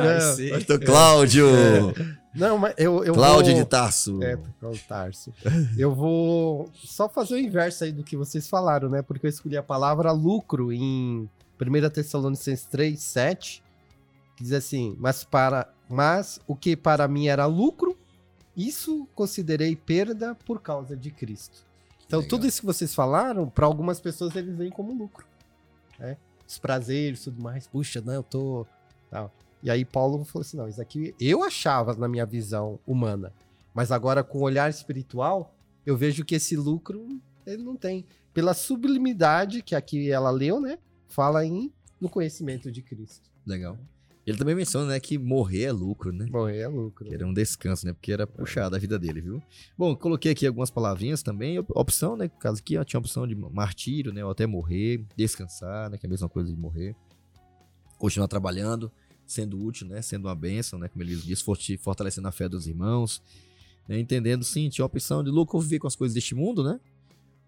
[0.00, 0.48] Ai, sim.
[0.48, 1.46] pastor Cláudio!
[2.34, 3.62] Não, mas eu, eu Cláudio vou...
[3.62, 4.22] de Tarso.
[4.22, 5.34] É, é o Tarso.
[5.76, 9.02] Eu vou só fazer o inverso aí do que vocês falaram, né?
[9.02, 11.28] Porque eu escolhi a palavra lucro em
[11.60, 13.62] 1 Tessalonicenses 3, 7,
[14.34, 17.98] que diz assim, mas, para, mas o que para mim era lucro,
[18.68, 21.64] isso considerei perda por causa de Cristo.
[22.06, 22.30] Então, Legal.
[22.30, 25.26] tudo isso que vocês falaram, para algumas pessoas eles veem como lucro.
[25.98, 26.16] Né?
[26.46, 27.66] Os prazeres, tudo mais.
[27.66, 28.66] Puxa, não, eu tô...
[29.08, 29.32] tal.
[29.62, 33.32] E aí Paulo falou assim, não, isso aqui eu achava na minha visão humana.
[33.74, 35.54] Mas agora com o olhar espiritual,
[35.84, 38.04] eu vejo que esse lucro ele não tem.
[38.32, 40.78] Pela sublimidade que aqui ela leu, né?
[41.08, 43.30] Fala em no conhecimento de Cristo.
[43.46, 43.78] Legal.
[44.26, 46.26] Ele também menciona, né, que morrer é lucro, né?
[46.30, 47.06] Bom, é lucro.
[47.08, 47.92] Que era um descanso, né?
[47.92, 49.42] Porque era puxada a vida dele, viu?
[49.76, 51.58] Bom, coloquei aqui algumas palavrinhas também.
[51.58, 52.28] Op- Opção, né?
[52.28, 54.24] Caso aqui, ó, tinha a opção de martírio, né?
[54.24, 55.96] Ou até morrer, descansar, né?
[55.98, 56.94] Que é a mesma coisa de morrer.
[57.98, 58.90] Continuar trabalhando,
[59.26, 60.00] sendo útil, né?
[60.02, 60.88] Sendo uma bênção, né?
[60.88, 61.42] Como ele diz,
[61.80, 63.22] fortalecendo a fé dos irmãos.
[63.88, 66.78] né, Entendendo, sim, tinha a opção de lucro viver com as coisas deste mundo, né?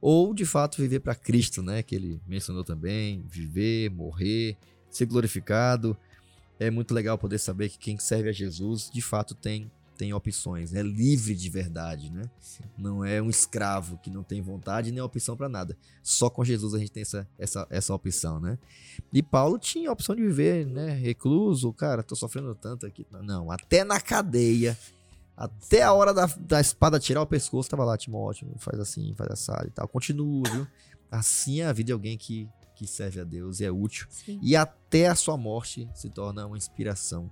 [0.01, 1.83] Ou, de fato, viver para Cristo, né?
[1.83, 3.23] Que ele mencionou também.
[3.29, 4.57] Viver, morrer,
[4.91, 5.97] ser glorificado.
[6.63, 10.73] É muito legal poder saber que quem serve a Jesus, de fato, tem, tem opções,
[10.73, 12.23] é livre de verdade, né?
[12.79, 15.77] Não é um escravo que não tem vontade nem opção para nada.
[16.03, 18.59] Só com Jesus a gente tem essa, essa, essa opção, né?
[19.13, 20.95] E Paulo tinha a opção de viver, né?
[20.95, 23.05] Recluso, cara, tô sofrendo tanto aqui.
[23.11, 24.79] Não, até na cadeia,
[25.37, 29.31] até a hora da, da espada tirar o pescoço, tava lá, Timóteo, faz assim, faz
[29.33, 29.89] assado e tal.
[29.89, 30.67] Continua, viu?
[31.11, 34.39] Assim é a vida de alguém que, que serve a Deus e é útil Sim.
[34.43, 37.31] e até a sua morte se torna uma inspiração,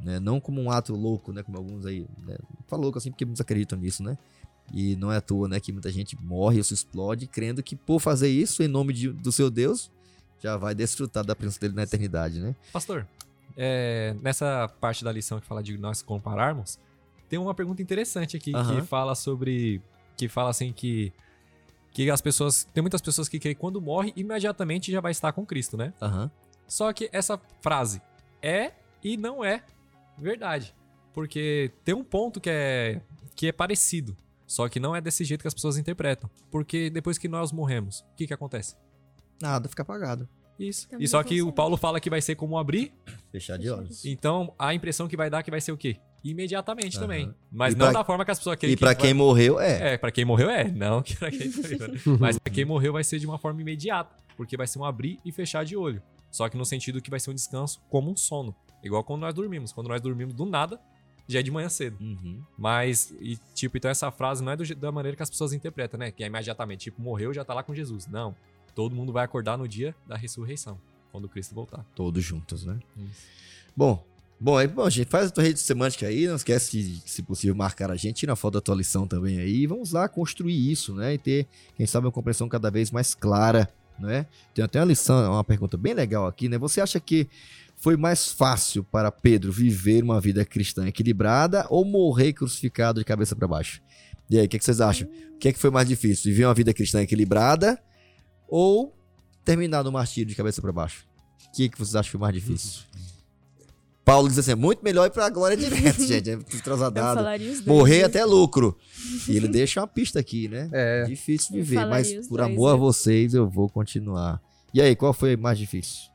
[0.00, 0.18] né?
[0.20, 1.42] Não como um ato louco, né?
[1.42, 2.36] Como alguns aí, né?
[2.66, 4.16] Fala louco assim porque muitos acreditam nisso, né?
[4.72, 5.58] E não é à toa, né?
[5.60, 9.08] Que muita gente morre ou se explode crendo que por fazer isso em nome de-
[9.12, 9.90] do seu Deus
[10.40, 12.54] já vai desfrutar da presença dele na eternidade, né?
[12.72, 13.06] Pastor,
[13.56, 16.78] é, nessa parte da lição que fala de nós compararmos,
[17.28, 19.82] tem uma pergunta interessante aqui que fala sobre.
[20.16, 21.12] Que fala assim que.
[21.92, 22.64] Que as pessoas.
[22.72, 25.92] Tem muitas pessoas que creem que quando morre, imediatamente já vai estar com Cristo, né?
[26.00, 26.30] Aham.
[26.66, 28.00] Só que essa frase
[28.42, 28.72] é
[29.02, 29.62] e não é
[30.16, 30.74] verdade.
[31.14, 33.00] Porque tem um ponto que é,
[33.34, 34.16] que é parecido,
[34.46, 36.30] só que não é desse jeito que as pessoas interpretam.
[36.50, 38.76] Porque depois que nós morremos, o que, que acontece?
[39.40, 40.28] Nada, fica apagado.
[40.58, 40.88] Isso.
[40.88, 41.52] Também E só que o.
[41.52, 42.92] Paulo fala que vai ser como abrir,
[43.32, 44.04] Fechar de olhos.
[44.04, 45.96] então a impressão que vai dar é que vai ser o quê?
[46.24, 47.02] Imediatamente Aham.
[47.06, 47.34] também.
[47.50, 48.74] Mas E não pra- da forma que as pessoas querem.
[48.74, 49.78] E pra que quem morreu, é.
[49.78, 49.92] vai...
[49.94, 50.64] É, pra quem morreu é.
[50.70, 51.78] Não que pra quem morreu.
[51.78, 52.00] né?
[52.20, 54.14] Mas pra quem morreu vai ser de uma forma imediata.
[54.36, 56.02] Porque vai ser um abrir e fechar de olho.
[56.30, 58.54] Só que no sentido que vai ser um descanso como um sono.
[58.82, 59.72] Igual quando nós dormimos.
[59.72, 60.78] Quando nós dormimos do nada,
[61.26, 61.96] já é de manhã cedo.
[62.00, 62.40] Uhum.
[62.56, 65.98] Mas, e, tipo, então essa frase não é do da maneira que as pessoas interpretam,
[65.98, 66.10] né?
[66.10, 68.06] Que é imediatamente, tipo, morreu, já tá lá com Jesus.
[68.06, 68.34] Não.
[68.74, 70.78] Todo mundo vai acordar no dia da ressurreição,
[71.10, 71.84] quando Cristo voltar.
[71.94, 72.78] Todos juntos, né?
[72.96, 73.26] Isso.
[73.76, 74.04] Bom,
[74.40, 77.54] bom, aí, bom, gente, faz a tua rede semântica aí, não esquece de, se possível,
[77.54, 80.94] marcar a gente, tira a foto da tua lição também aí, vamos lá construir isso,
[80.94, 83.68] né, e ter, quem sabe, uma compreensão cada vez mais clara,
[83.98, 84.26] né?
[84.54, 86.56] Tem até uma lição, uma pergunta bem legal aqui, né?
[86.58, 87.28] Você acha que
[87.76, 93.34] foi mais fácil para Pedro viver uma vida cristã equilibrada ou morrer crucificado de cabeça
[93.34, 93.80] para baixo?
[94.30, 95.08] E aí, o que, que vocês acham?
[95.34, 97.80] O que, é que foi mais difícil, viver uma vida cristã equilibrada
[98.48, 98.94] ou
[99.44, 101.06] terminar no martírio de cabeça para baixo?
[101.46, 102.82] O que, que vocês acham que foi mais difícil?
[104.08, 106.30] Paulo diz assim: é muito melhor ir pra glória direto, gente.
[106.30, 107.66] É dois.
[107.66, 108.06] Morrer viu?
[108.06, 108.74] até lucro.
[109.28, 110.70] E ele deixa uma pista aqui, né?
[110.72, 111.04] É.
[111.04, 112.80] Difícil viver, falaria mas por dois, amor a viu?
[112.80, 114.40] vocês eu vou continuar.
[114.72, 116.10] E aí, qual foi mais difícil?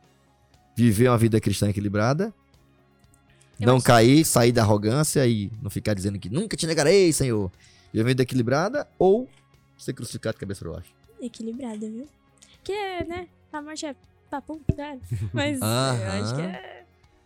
[0.75, 2.33] Viver uma vida cristã equilibrada?
[3.59, 7.51] Eu não cair, sair da arrogância e não ficar dizendo que nunca te negarei, Senhor.
[7.91, 9.29] Viver uma vida equilibrada ou
[9.77, 10.89] ser crucificado de cabeça para baixo?
[11.21, 12.07] Equilibrada, viu?
[12.63, 13.27] Que, né?
[13.51, 13.95] A morte é
[14.31, 14.99] papo, né?
[15.31, 16.82] Mas eu acho que é.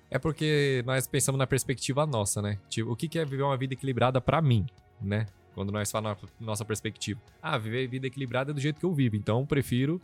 [0.09, 2.57] É porque nós pensamos na perspectiva nossa, né?
[2.69, 4.65] Tipo, o que que é viver uma vida equilibrada pra mim,
[5.01, 5.25] né?
[5.53, 7.19] Quando nós falamos na nossa perspectiva.
[7.41, 9.15] Ah, viver vida equilibrada é do jeito que eu vivo.
[9.15, 9.99] Então, eu prefiro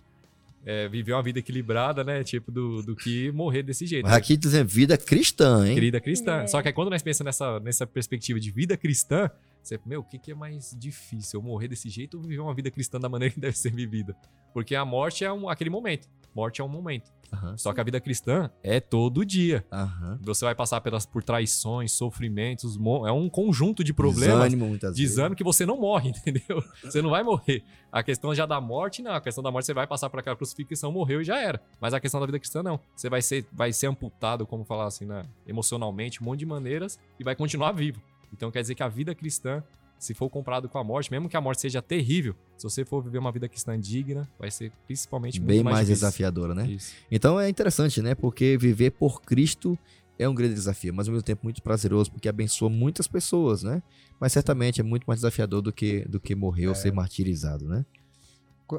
[0.65, 2.23] é, viver uma vida equilibrada, né?
[2.23, 4.05] Tipo, do, do que morrer desse jeito.
[4.05, 5.75] Mas aqui dizendo vida cristã, hein?
[5.75, 6.41] Querida cristã.
[6.41, 6.47] É.
[6.47, 9.29] Só que aí quando nós pensamos nessa, nessa perspectiva de vida cristã,
[9.61, 11.39] você, meu, o que, que é mais difícil?
[11.39, 14.15] Eu morrer desse jeito ou viver uma vida cristã da maneira que deve ser vivida?
[14.53, 16.07] Porque a morte é um, aquele momento.
[16.35, 17.11] Morte é um momento.
[17.33, 17.57] Aham.
[17.57, 19.65] Só que a vida cristã é todo dia.
[19.71, 20.19] Aham.
[20.21, 22.77] Você vai passar pelas, por traições, sofrimentos,
[23.07, 24.37] é um conjunto de problemas.
[24.37, 25.11] Desânimo, muitas vezes.
[25.11, 26.63] Desânimo que você não morre, entendeu?
[26.83, 27.63] Você não vai morrer.
[27.91, 29.13] A questão já da morte, não.
[29.13, 31.61] A questão da morte você vai passar por aquela crucifixão, morreu e já era.
[31.79, 32.79] Mas a questão da vida cristã, não.
[32.95, 35.23] Você vai ser, vai ser amputado, como falar assim, né?
[35.47, 38.01] emocionalmente, um monte de maneiras e vai continuar vivo.
[38.31, 39.63] Então quer dizer que a vida cristã,
[40.03, 43.01] se for comparado com a morte, mesmo que a morte seja terrível, se você for
[43.01, 46.67] viver uma vida cristã digna, vai ser principalmente muito Bem mais, mais desafiadora, né?
[46.67, 46.93] Isso.
[47.09, 48.13] Então é interessante, né?
[48.13, 49.79] Porque viver por Cristo
[50.19, 53.81] é um grande desafio, mas ao mesmo tempo muito prazeroso, porque abençoa muitas pessoas, né?
[54.19, 57.85] Mas certamente é muito mais desafiador do que, do que morrer ou ser martirizado, né?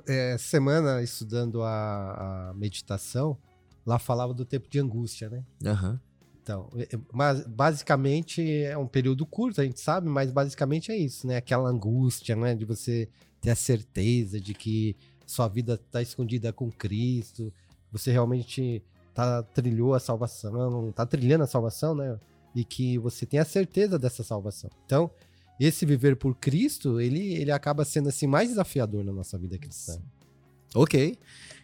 [0.06, 3.38] É, semana estudando a, a meditação,
[3.86, 5.42] lá falava do tempo de angústia, né?
[5.64, 5.98] Aham.
[6.44, 11.26] Então, é- mas basicamente é um período curto, a gente sabe, mas basicamente é isso,
[11.26, 11.38] né?
[11.38, 12.54] Aquela angústia, né?
[12.54, 13.08] De você
[13.40, 14.94] ter a certeza de que
[15.26, 17.50] sua vida está escondida com Cristo,
[17.90, 18.82] você realmente
[19.14, 22.20] tá, trilhou a salvação, tá trilhando a salvação, né?
[22.54, 24.70] E que você tem a certeza dessa salvação.
[24.84, 25.10] Então,
[25.58, 29.98] esse viver por Cristo, ele, ele acaba sendo assim mais desafiador na nossa vida cristã.
[30.74, 31.16] Ok.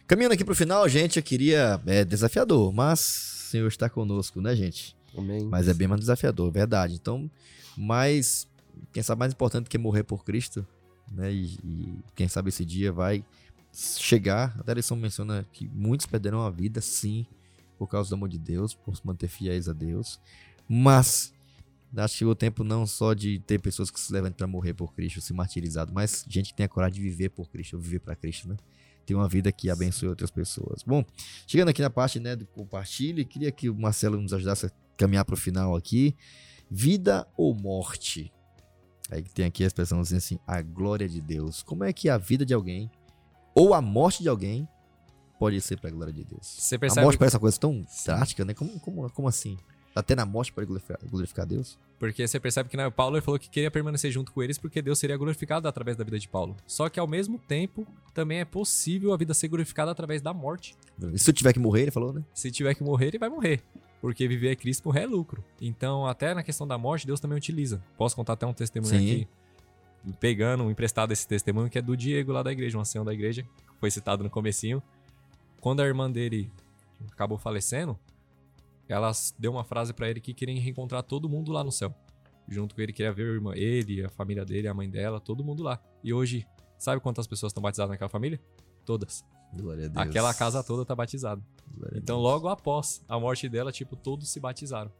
[0.07, 1.79] Caminhando aqui pro final, gente, eu queria.
[1.85, 4.95] É desafiador, mas o Senhor está conosco, né, gente?
[5.17, 5.45] Amém.
[5.45, 6.95] Mas é bem mais desafiador, verdade.
[6.95, 7.29] Então,
[7.77, 8.47] mais.
[8.93, 10.65] Quem sabe mais importante que morrer por Cristo,
[11.11, 11.31] né?
[11.31, 13.23] E, e quem sabe esse dia vai
[13.73, 14.55] chegar.
[14.59, 17.25] Até a lição menciona que muitos perderão a vida, sim,
[17.77, 20.19] por causa do amor de Deus, por se manter fiéis a Deus.
[20.67, 21.33] Mas
[21.95, 24.73] acho que chegou o tempo não só de ter pessoas que se levantam para morrer
[24.73, 27.99] por Cristo, se martirizado, mas gente que tem a coragem de viver por Cristo, viver
[27.99, 28.55] para Cristo, né?
[29.05, 30.83] Ter uma vida que abençoe outras pessoas.
[30.83, 31.03] Bom,
[31.47, 35.25] chegando aqui na parte né, do compartilhe, queria que o Marcelo nos ajudasse a caminhar
[35.25, 36.15] para o final aqui.
[36.69, 38.31] Vida ou morte?
[39.09, 41.61] Aí tem aqui a expressão dizendo assim, a glória de Deus.
[41.61, 42.89] Como é que a vida de alguém
[43.53, 44.67] ou a morte de alguém
[45.37, 46.47] pode ser para a glória de Deus?
[46.47, 48.53] Você A percebe morte parece uma coisa tão drástica, né?
[48.53, 49.57] Como, como, como assim?
[49.93, 51.77] Até na morte pode glorificar, glorificar Deus?
[52.01, 54.81] Porque você percebe que né, o Paulo falou que queria permanecer junto com eles porque
[54.81, 56.57] Deus seria glorificado através da vida de Paulo.
[56.65, 60.75] Só que ao mesmo tempo, também é possível a vida ser glorificada através da morte.
[61.13, 62.23] E se tiver que morrer, ele falou, né?
[62.33, 63.61] Se tiver que morrer, ele vai morrer.
[64.01, 65.43] Porque viver é Cristo, morrer é lucro.
[65.61, 67.79] Então, até na questão da morte, Deus também utiliza.
[67.95, 68.97] Posso contar até um testemunho Sim.
[68.97, 69.27] aqui?
[70.19, 73.13] Pegando, um emprestado esse testemunho, que é do Diego lá da igreja, um ancião da
[73.13, 74.81] igreja, que foi citado no comecinho.
[75.59, 76.51] Quando a irmã dele
[77.11, 77.95] acabou falecendo,
[78.91, 81.93] ela deu uma frase pra ele que queria reencontrar todo mundo lá no céu.
[82.47, 85.81] Junto com ele, queria ver ele, a família dele, a mãe dela, todo mundo lá.
[86.03, 86.45] E hoje,
[86.77, 88.41] sabe quantas pessoas estão batizadas naquela família?
[88.85, 89.23] Todas.
[89.53, 90.07] Glória a Deus.
[90.07, 91.41] Aquela casa toda tá batizada.
[91.73, 94.91] Glória Então, logo após a morte dela, tipo, todos se batizaram.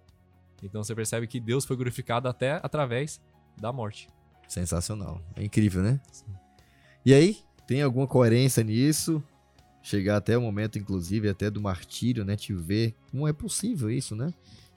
[0.64, 3.20] Então você percebe que Deus foi glorificado até através
[3.60, 4.08] da morte.
[4.48, 5.22] Sensacional.
[5.36, 6.00] É incrível, né?
[7.06, 9.24] E aí, tem alguma coerência nisso?
[9.84, 12.36] Chegar até o momento, inclusive, até do martírio, né?
[12.36, 14.34] Te ver como é possível isso, né?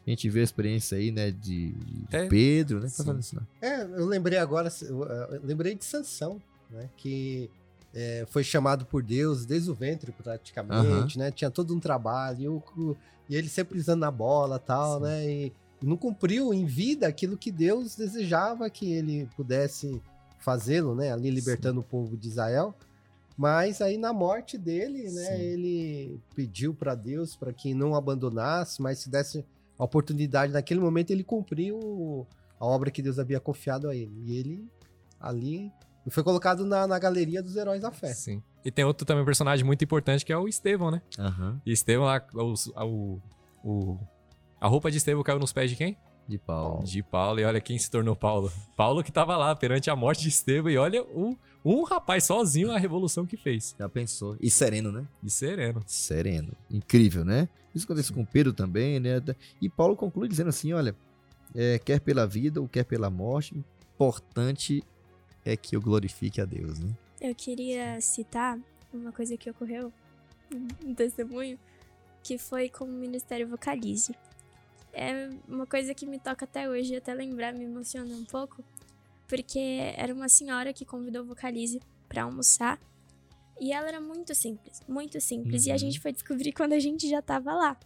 [0.07, 2.26] A gente vê a experiência aí, né, de de É.
[2.26, 2.88] Pedro, né?
[2.94, 3.18] Tá Sim.
[3.18, 3.46] isso, não?
[3.61, 6.40] É, eu lembrei agora, eu, eu lembrei de Sansão,
[6.70, 6.90] né?
[6.96, 7.50] Que
[7.94, 11.30] é, foi chamado por Deus desde o ventre, praticamente, né?
[11.30, 12.62] Tinha todo um trabalho,
[13.28, 15.05] e, e ele sempre pisando na bola tal, Sim.
[15.05, 15.30] né?
[15.30, 15.52] E,
[15.82, 20.00] e não cumpriu em vida aquilo que Deus desejava que ele pudesse
[20.38, 21.12] fazê-lo, né?
[21.12, 22.74] Ali libertando o povo de Israel.
[23.37, 25.24] Mas aí na morte dele, né?
[25.37, 25.41] Sim.
[25.43, 29.45] Ele pediu para Deus para que não abandonasse, mas se desse
[29.78, 32.26] a oportunidade naquele momento ele cumpriu
[32.61, 34.12] a obra que Deus havia confiado a ele.
[34.24, 34.68] E ele
[35.18, 35.70] ali
[36.11, 38.12] foi colocado na, na galeria dos heróis da fé.
[38.14, 38.43] Sim.
[38.64, 41.03] E tem outro também personagem muito importante que é o Estevão, né?
[41.18, 41.61] Aham.
[41.66, 42.22] E Estevão, lá,
[42.87, 43.20] o,
[43.64, 43.99] o-
[44.61, 45.97] a roupa de Estevão caiu nos pés de quem?
[46.28, 46.85] De Paulo.
[46.85, 47.41] De Paulo.
[47.41, 48.51] E olha quem se tornou Paulo.
[48.76, 50.70] Paulo que tava lá perante a morte de Estevão.
[50.70, 53.75] E olha o, um rapaz sozinho a revolução que fez.
[53.79, 54.37] Já pensou.
[54.41, 55.07] E sereno, né?
[55.23, 55.83] E sereno.
[55.87, 56.53] Sereno.
[56.71, 57.49] Incrível, né?
[57.75, 59.23] Isso acontece com Pedro também, né?
[59.61, 60.95] E Paulo conclui dizendo assim: olha,
[61.55, 63.55] é, quer pela vida ou quer pela morte,
[63.95, 64.85] importante
[65.45, 66.91] é que eu glorifique a Deus, né?
[67.21, 68.59] Eu queria citar
[68.93, 69.93] uma coisa que ocorreu,
[70.85, 71.59] um testemunho,
[72.23, 74.15] que foi com o Ministério Vocalize.
[74.93, 78.62] É uma coisa que me toca até hoje, até lembrar me emociona um pouco,
[79.29, 79.59] porque
[79.97, 82.79] era uma senhora que convidou o Vocalize pra almoçar
[83.61, 85.79] e ela era muito simples, muito simples, e a Uhum.
[85.79, 87.79] gente foi descobrir quando a gente já tava lá.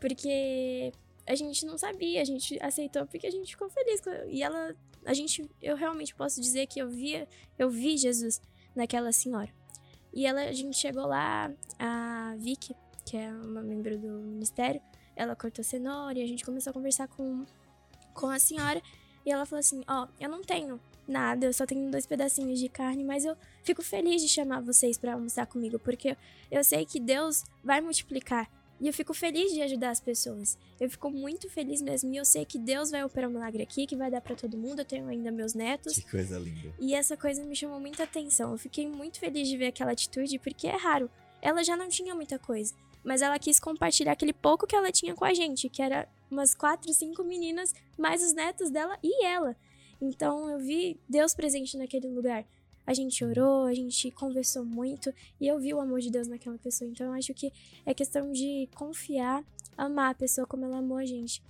[0.00, 0.92] Porque
[1.26, 4.00] a gente não sabia, a gente aceitou porque a gente ficou feliz.
[4.28, 4.74] E ela,
[5.04, 7.28] a gente, eu realmente posso dizer que eu via,
[7.58, 8.40] eu vi Jesus
[8.74, 9.52] naquela senhora.
[10.12, 12.74] E ela, a gente chegou lá, a Vicky,
[13.04, 14.80] que é uma membro do ministério,
[15.14, 17.44] ela cortou cenoura e a gente começou a conversar com,
[18.12, 18.82] com a senhora.
[19.26, 22.68] E ela falou assim: Ó, eu não tenho nada, eu só tenho dois pedacinhos de
[22.68, 26.16] carne, mas eu fico feliz de chamar vocês pra almoçar comigo, porque
[26.50, 28.48] eu sei que Deus vai multiplicar.
[28.78, 30.58] E eu fico feliz de ajudar as pessoas.
[30.78, 32.12] Eu fico muito feliz mesmo.
[32.12, 34.58] E eu sei que Deus vai operar um milagre aqui, que vai dar pra todo
[34.58, 34.80] mundo.
[34.80, 35.94] Eu tenho ainda meus netos.
[35.94, 36.74] Que coisa linda.
[36.78, 38.52] E essa coisa me chamou muita atenção.
[38.52, 41.10] Eu fiquei muito feliz de ver aquela atitude, porque é raro.
[41.40, 42.74] Ela já não tinha muita coisa.
[43.06, 46.56] Mas ela quis compartilhar aquele pouco que ela tinha com a gente, que era umas
[46.56, 49.54] quatro, cinco meninas, mais os netos dela e ela.
[50.00, 52.44] Então eu vi Deus presente naquele lugar.
[52.84, 56.58] A gente orou, a gente conversou muito e eu vi o amor de Deus naquela
[56.58, 56.90] pessoa.
[56.90, 57.52] Então eu acho que
[57.84, 59.44] é questão de confiar,
[59.78, 61.40] amar a pessoa como ela amou a gente.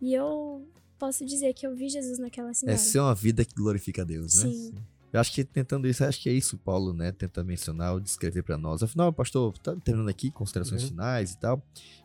[0.00, 0.64] E eu
[0.96, 2.76] posso dizer que eu vi Jesus naquela senhora.
[2.76, 4.50] É ser uma vida que glorifica a Deus, né?
[4.50, 4.74] Sim.
[5.12, 7.10] Eu acho que tentando isso, acho que é isso, Paulo, né?
[7.10, 8.82] Tenta mencionar ou descrever pra nós.
[8.82, 10.88] Afinal, pastor, tá terminando aqui, considerações Uhum.
[10.90, 11.58] finais e tal.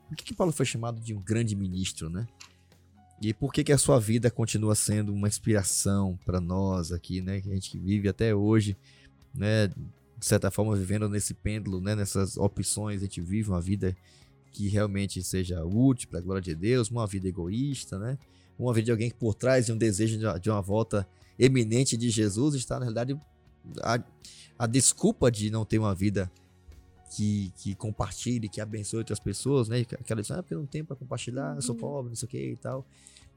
[0.07, 2.27] Por que, que Paulo foi chamado de um grande ministro, né?
[3.21, 7.41] E por que, que a sua vida continua sendo uma inspiração pra nós aqui, né?
[7.41, 8.75] Que a gente vive até hoje,
[9.33, 9.67] né?
[9.67, 11.95] De certa forma, vivendo nesse pêndulo, né?
[11.95, 13.95] Nessas opções, a gente vive uma vida
[14.51, 18.17] que realmente seja útil pra glória de Deus, uma vida egoísta, né?
[18.57, 21.07] Uma vida de alguém que por trás de um desejo de uma volta
[21.37, 23.17] eminente de Jesus está, na realidade,
[23.81, 23.99] a,
[24.59, 26.31] a desculpa de não ter uma vida
[27.15, 29.79] que, que compartilhe, que abençoe outras pessoas, né?
[29.81, 31.81] Aquela diz, ah, porque eu não tenho para compartilhar, eu sou Uhum.
[31.81, 32.85] pobre, não sei o que e tal.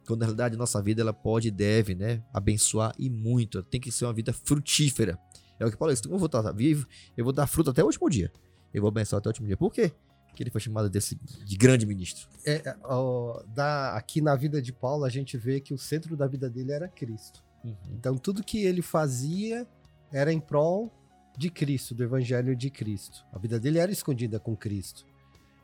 [0.07, 2.23] Quando na realidade nossa vida ela pode e deve, né?
[2.33, 3.63] Abençoar e muito.
[3.63, 5.19] Tem que ser uma vida frutífera.
[5.61, 6.87] É o que Paulo disse, como eu vou estar vivo,
[7.17, 8.33] eu vou dar fruto até o último dia.
[8.73, 9.57] Eu vou abençoar até o último dia.
[9.57, 9.93] Por quê?
[10.29, 12.27] Porque ele foi chamado desse, de grande ministro.
[12.45, 16.17] É, é, ó, da- aqui na vida de Paulo, a gente vê que o centro
[16.17, 17.43] da vida dele era Cristo.
[17.91, 19.67] Então, tudo que ele fazia
[20.13, 20.93] era em prol
[21.37, 23.25] de Cristo, do evangelho de Cristo.
[23.33, 25.07] A vida dele era escondida com Cristo.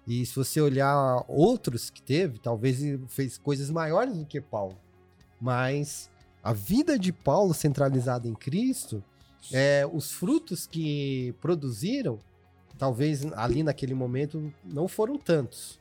[0.06, 4.78] E se você olhar outros que teve, talvez ele fez coisas maiores do que Paulo.
[5.40, 6.10] Mas
[6.42, 9.02] a vida de Paulo centralizada em Cristo,
[9.52, 12.18] é, os frutos que produziram,
[12.78, 15.80] talvez ali naquele momento não foram tantos.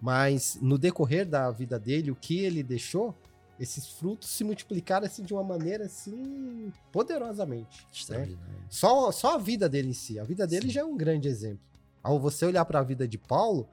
[0.00, 3.14] Mas no decorrer da vida dele, o que ele deixou,
[3.58, 7.86] esses frutos se multiplicaram assim, de uma maneira assim poderosamente.
[8.08, 8.36] né?
[8.68, 10.18] Só, só a vida dele em si.
[10.18, 10.72] A vida dele Sim.
[10.72, 11.60] já é um grande exemplo.
[12.02, 13.68] Ao você olhar para a vida de Paulo,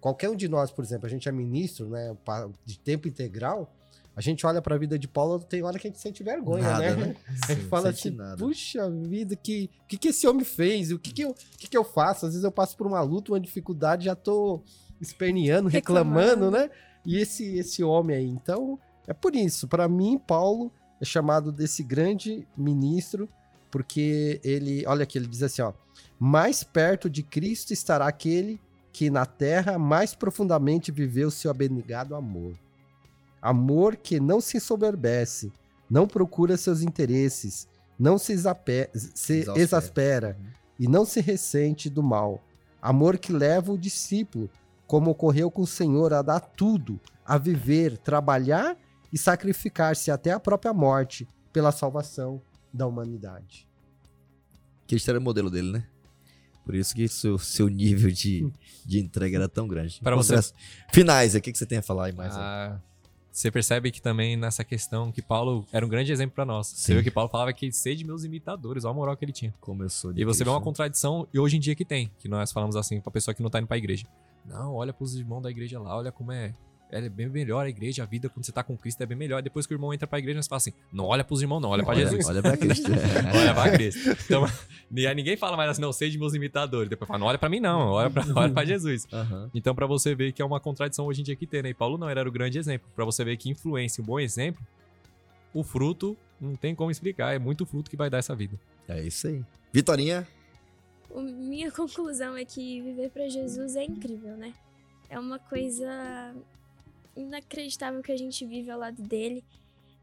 [0.00, 2.16] qualquer um de nós, por exemplo, a gente é ministro, né,
[2.64, 3.72] de tempo integral,
[4.16, 6.64] a gente olha para a vida de Paulo, tem hora que a gente sente vergonha,
[6.64, 7.06] Nada, né?
[7.06, 7.16] né?
[7.48, 8.36] A gente Sim, fala assim, nada.
[8.36, 10.90] puxa vida, que que, que esse homem fez?
[10.90, 12.26] O que que, eu, que que eu faço?
[12.26, 14.60] Às vezes eu passo por uma luta, uma dificuldade, já tô
[15.00, 16.50] esperneando, reclamando, Reclamando.
[16.50, 16.68] né?
[17.06, 18.26] E esse, esse homem aí.
[18.26, 18.76] Então,
[19.08, 19.66] é por isso.
[19.66, 23.28] Para mim, Paulo é chamado desse grande ministro
[23.70, 25.72] porque ele, olha aqui, ele diz assim, ó,
[26.18, 28.60] mais perto de Cristo estará aquele
[28.92, 32.54] que na terra mais profundamente viveu seu abnegado amor.
[33.40, 35.52] Amor que não se soberbece,
[35.88, 38.34] não procura seus interesses, não se,
[39.14, 40.46] se exaspera uhum.
[40.78, 42.42] e não se ressente do mal.
[42.80, 44.50] Amor que leva o discípulo,
[44.86, 48.76] como ocorreu com o Senhor, a dar tudo, a viver, trabalhar
[49.12, 52.40] e sacrificar-se até a própria morte pela salvação
[52.72, 53.66] da humanidade.
[54.86, 55.86] Cristo era o modelo dele, né?
[56.64, 58.52] Por isso que seu, seu nível de,
[58.84, 60.00] de entrega era tão grande.
[60.02, 60.34] Para você...
[60.92, 62.36] Finais, o que, que você tem a falar aí mais?
[62.36, 62.78] Ah,
[63.32, 66.66] você percebe que também nessa questão que Paulo era um grande exemplo para nós.
[66.66, 66.76] Sim.
[66.76, 69.54] Você viu que Paulo falava que sede meus imitadores, olha a moral que ele tinha.
[69.60, 70.44] Começou de E você Cristo.
[70.44, 73.34] vê uma contradição e hoje em dia que tem, que nós falamos assim pra pessoa
[73.34, 74.06] que não tá indo pra igreja.
[74.44, 76.54] Não, olha pros irmãos da igreja lá, olha como é
[76.90, 79.42] é bem melhor a igreja, a vida quando você tá com Cristo é bem melhor.
[79.42, 81.70] Depois que o irmão entra pra igreja, você fala assim: não olha pros irmãos, não,
[81.70, 82.26] olha pra Jesus.
[82.26, 82.90] Olha pra Cristo.
[83.34, 84.10] olha pra Cristo.
[84.24, 84.46] Então,
[84.90, 86.88] ninguém fala mais assim, não, sei de meus imitadores.
[86.88, 89.06] Depois fala, não olha pra mim, não, olha pra, olha pra Jesus.
[89.12, 89.50] Uhum.
[89.54, 91.70] Então, pra você ver que é uma contradição hoje em dia que tem, né?
[91.70, 92.88] E Paulo não, ele era o grande exemplo.
[92.96, 94.64] Pra você ver que influência, um bom exemplo,
[95.52, 97.34] o fruto não tem como explicar.
[97.34, 98.58] É muito fruto que vai dar essa vida.
[98.88, 99.42] É isso aí.
[99.72, 100.26] Vitorinha?
[101.10, 104.54] O, minha conclusão é que viver para Jesus é incrível, né?
[105.10, 106.34] É uma coisa
[107.18, 109.44] inacreditável que a gente vive ao lado dele.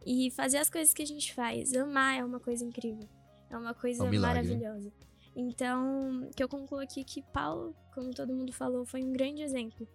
[0.06, 3.08] E fazer as coisas que a gente faz, amar é uma coisa incrível.
[3.50, 4.92] É uma coisa é um maravilhosa.
[5.36, 9.88] Então, que eu concluo aqui que Paulo, como todo mundo falou, foi um grande exemplo.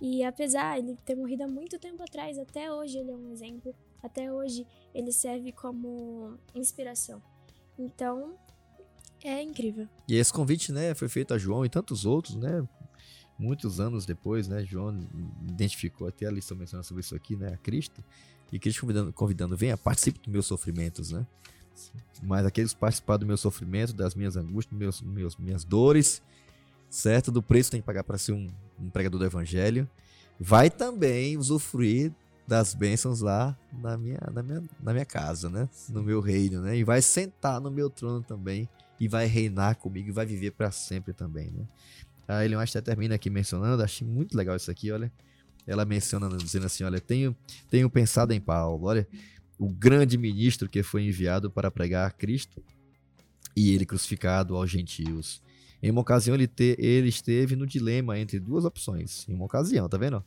[0.00, 3.30] E apesar de ele ter morrido há muito tempo atrás, até hoje ele é um
[3.30, 3.74] exemplo.
[4.02, 7.22] Até hoje ele serve como inspiração.
[7.78, 8.36] Então,
[9.22, 9.88] é incrível.
[10.08, 12.66] E esse convite, né, foi feito a João e tantos outros, né?
[13.38, 14.98] Muitos anos depois, né, João
[15.48, 18.02] identificou até a lição mencionando sobre isso aqui, né, a Cristo,
[18.52, 21.26] e Cristo convidando, convidando venha, participe dos meus sofrimentos, né?
[22.22, 26.22] Mas aqueles participar do meu sofrimento, das minhas angústias, meus, meus, minhas dores,
[26.90, 27.32] certo?
[27.32, 29.88] Do preço que tem que pagar para ser um, um pregador do evangelho,
[30.38, 32.12] vai também usufruir
[32.46, 35.68] das bênçãos lá na minha, na minha, na minha casa, né?
[35.88, 36.76] No meu reino, né?
[36.76, 38.68] E vai sentar no meu trono também
[39.00, 41.66] e vai reinar comigo e vai viver para sempre também, né?
[42.26, 45.12] A Ellen White termina aqui mencionando, achei muito legal isso aqui, olha.
[45.66, 47.36] Ela menciona, dizendo assim, olha, tenho,
[47.70, 49.06] tenho pensado em Paulo, olha,
[49.58, 52.62] o grande ministro que foi enviado para pregar a Cristo
[53.54, 55.40] e ele crucificado aos gentios.
[55.82, 59.26] Em uma ocasião ele, te, ele esteve no dilema entre duas opções.
[59.28, 60.24] Em uma ocasião, tá vendo?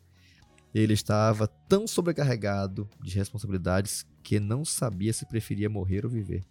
[0.74, 6.44] Ele estava tão sobrecarregado de responsabilidades que não sabia se preferia morrer ou viver.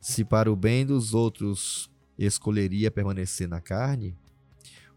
[0.00, 4.16] Se para o bem dos outros escolheria permanecer na carne,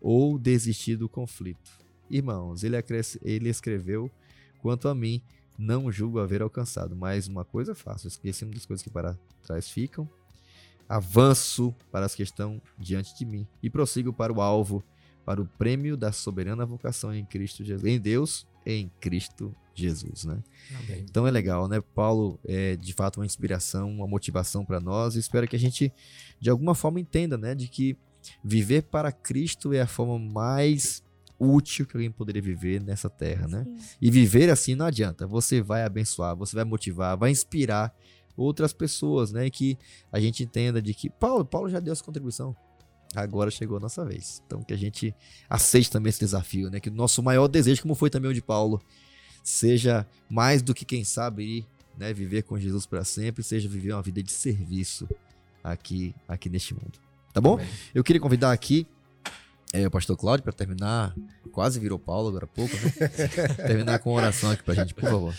[0.04, 1.72] ou desistir do conflito.
[2.10, 2.76] Irmãos, ele,
[3.24, 4.12] ele escreveu:
[4.62, 5.22] Quanto a mim,
[5.58, 10.08] não julgo haver alcançado, mas uma coisa faço: esqueci das coisas que para trás ficam,
[10.88, 14.84] avanço para as que estão diante de mim e prossigo para o alvo,
[15.26, 20.44] para o prêmio da soberana vocação em Cristo Jesus, em Deus, em Cristo Jesus, né?
[20.84, 21.06] Amém.
[21.10, 21.82] Então é legal, né?
[21.96, 25.16] Paulo é de fato uma inspiração, uma motivação para nós.
[25.16, 25.92] E espero que a gente
[26.40, 27.98] de alguma forma entenda, né, de que
[28.44, 31.04] Viver para Cristo é a forma mais
[31.40, 33.66] útil que alguém poderia viver nessa terra, né?
[33.66, 33.98] Sim.
[34.02, 35.28] E viver assim não adianta.
[35.28, 37.94] Você vai abençoar, você vai motivar, vai inspirar
[38.36, 39.46] outras pessoas, né?
[39.46, 39.78] E que
[40.12, 42.56] a gente entenda de que Paulo, Paulo já deu essa contribuição.
[43.16, 44.42] Agora chegou a nossa vez.
[44.46, 45.14] Então que a gente
[45.50, 46.80] aceite também esse desafio, né?
[46.80, 48.82] Que o nosso maior desejo, como foi também o de Paulo,
[49.44, 51.68] seja mais do que quem sabe ir,
[51.98, 55.08] né, viver com Jesus para sempre, seja viver uma vida de serviço
[55.64, 57.00] aqui aqui neste mundo.
[57.34, 57.60] Tá bom?
[57.96, 58.88] Eu queria convidar aqui
[59.74, 61.16] é, o pastor Cláudio para terminar.
[61.52, 63.08] Quase virou Paulo agora há pouco, né?
[63.68, 65.36] terminar com uma oração aqui pra gente, por favor.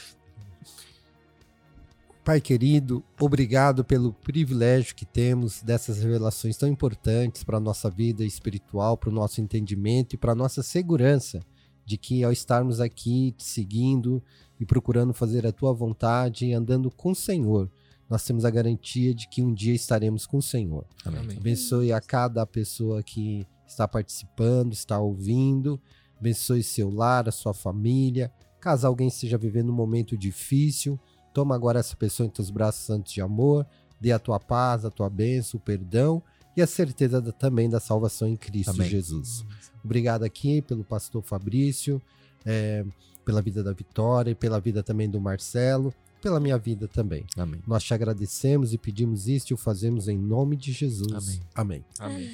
[2.24, 8.24] Pai querido, obrigado pelo privilégio que temos dessas revelações tão importantes para a nossa vida
[8.24, 11.40] espiritual, para o nosso entendimento e para a nossa segurança
[11.84, 14.22] de que ao estarmos aqui te seguindo
[14.58, 17.70] e procurando fazer a tua vontade e andando com o Senhor,
[18.08, 20.84] nós temos a garantia de que um dia estaremos com o Senhor.
[21.04, 21.36] Amém.
[21.36, 25.80] Abençoe a cada pessoa que está participando, está ouvindo.
[26.18, 28.32] Abençoe seu lar, a sua família.
[28.60, 30.98] Caso alguém esteja vivendo um momento difícil,
[31.34, 33.66] toma agora essa pessoa em teus braços santos de amor,
[34.00, 36.22] dê a tua paz, a tua bênção, o perdão
[36.56, 38.88] e a certeza da, também da salvação em Cristo Amém.
[38.88, 39.44] Jesus.
[39.84, 42.00] Obrigado aqui pelo pastor Fabrício,
[42.44, 42.84] é,
[43.24, 45.92] pela vida da Vitória e pela vida também do Marcelo
[46.24, 47.26] pela minha vida também.
[47.36, 47.60] Amém.
[47.66, 51.12] Nós te agradecemos e pedimos isto e o fazemos em nome de Jesus.
[51.12, 51.40] Amém.
[51.54, 51.84] Amém.
[51.98, 52.30] Amém.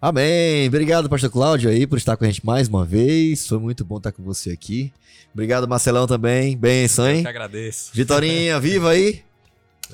[0.00, 0.66] Amém.
[0.66, 3.46] Obrigado, pastor Cláudio, aí, por estar com a gente mais uma vez.
[3.46, 4.90] Foi muito bom estar com você aqui.
[5.34, 6.56] Obrigado, Marcelão, também.
[6.56, 7.18] Benção, hein?
[7.18, 7.90] Eu que agradeço.
[7.92, 9.22] Vitorinha, viva aí.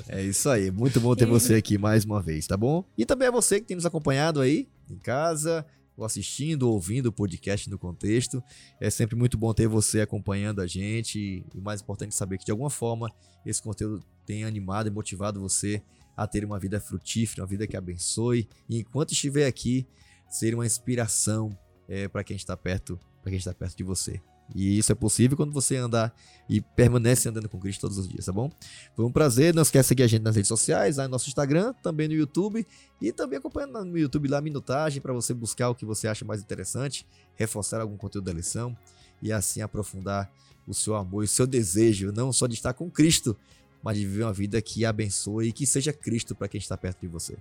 [0.08, 0.70] É isso aí.
[0.70, 2.84] Muito bom ter você aqui mais uma vez, tá bom?
[2.96, 5.66] E também é você que tem nos acompanhado aí em casa,
[6.02, 8.42] assistindo, ou ouvindo o podcast no contexto.
[8.80, 11.44] É sempre muito bom ter você acompanhando a gente.
[11.54, 13.12] E mais importante saber que de alguma forma
[13.44, 15.82] esse conteúdo tem animado e motivado você
[16.16, 18.48] a ter uma vida frutífera, uma vida que abençoe.
[18.68, 19.86] E enquanto estiver aqui,
[20.28, 24.20] ser uma inspiração é, para quem está perto, para quem está perto de você.
[24.54, 26.14] E isso é possível quando você andar
[26.48, 28.50] e permanece andando com Cristo todos os dias, tá bom?
[28.94, 29.54] Foi um prazer.
[29.54, 32.14] Não esquece de seguir a gente nas redes sociais, lá no nosso Instagram, também no
[32.14, 32.66] YouTube.
[33.00, 36.24] E também acompanhando no YouTube lá a minutagem para você buscar o que você acha
[36.24, 38.76] mais interessante, reforçar algum conteúdo da lição
[39.22, 40.30] e assim aprofundar
[40.66, 43.36] o seu amor e o seu desejo, não só de estar com Cristo,
[43.82, 47.00] mas de viver uma vida que abençoe e que seja Cristo para quem está perto
[47.00, 47.36] de você.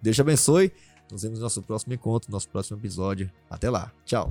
[0.00, 0.72] Deus te abençoe.
[1.10, 3.30] Nos vemos no nosso próximo encontro, no nosso próximo episódio.
[3.48, 3.92] Até lá.
[4.04, 4.30] Tchau.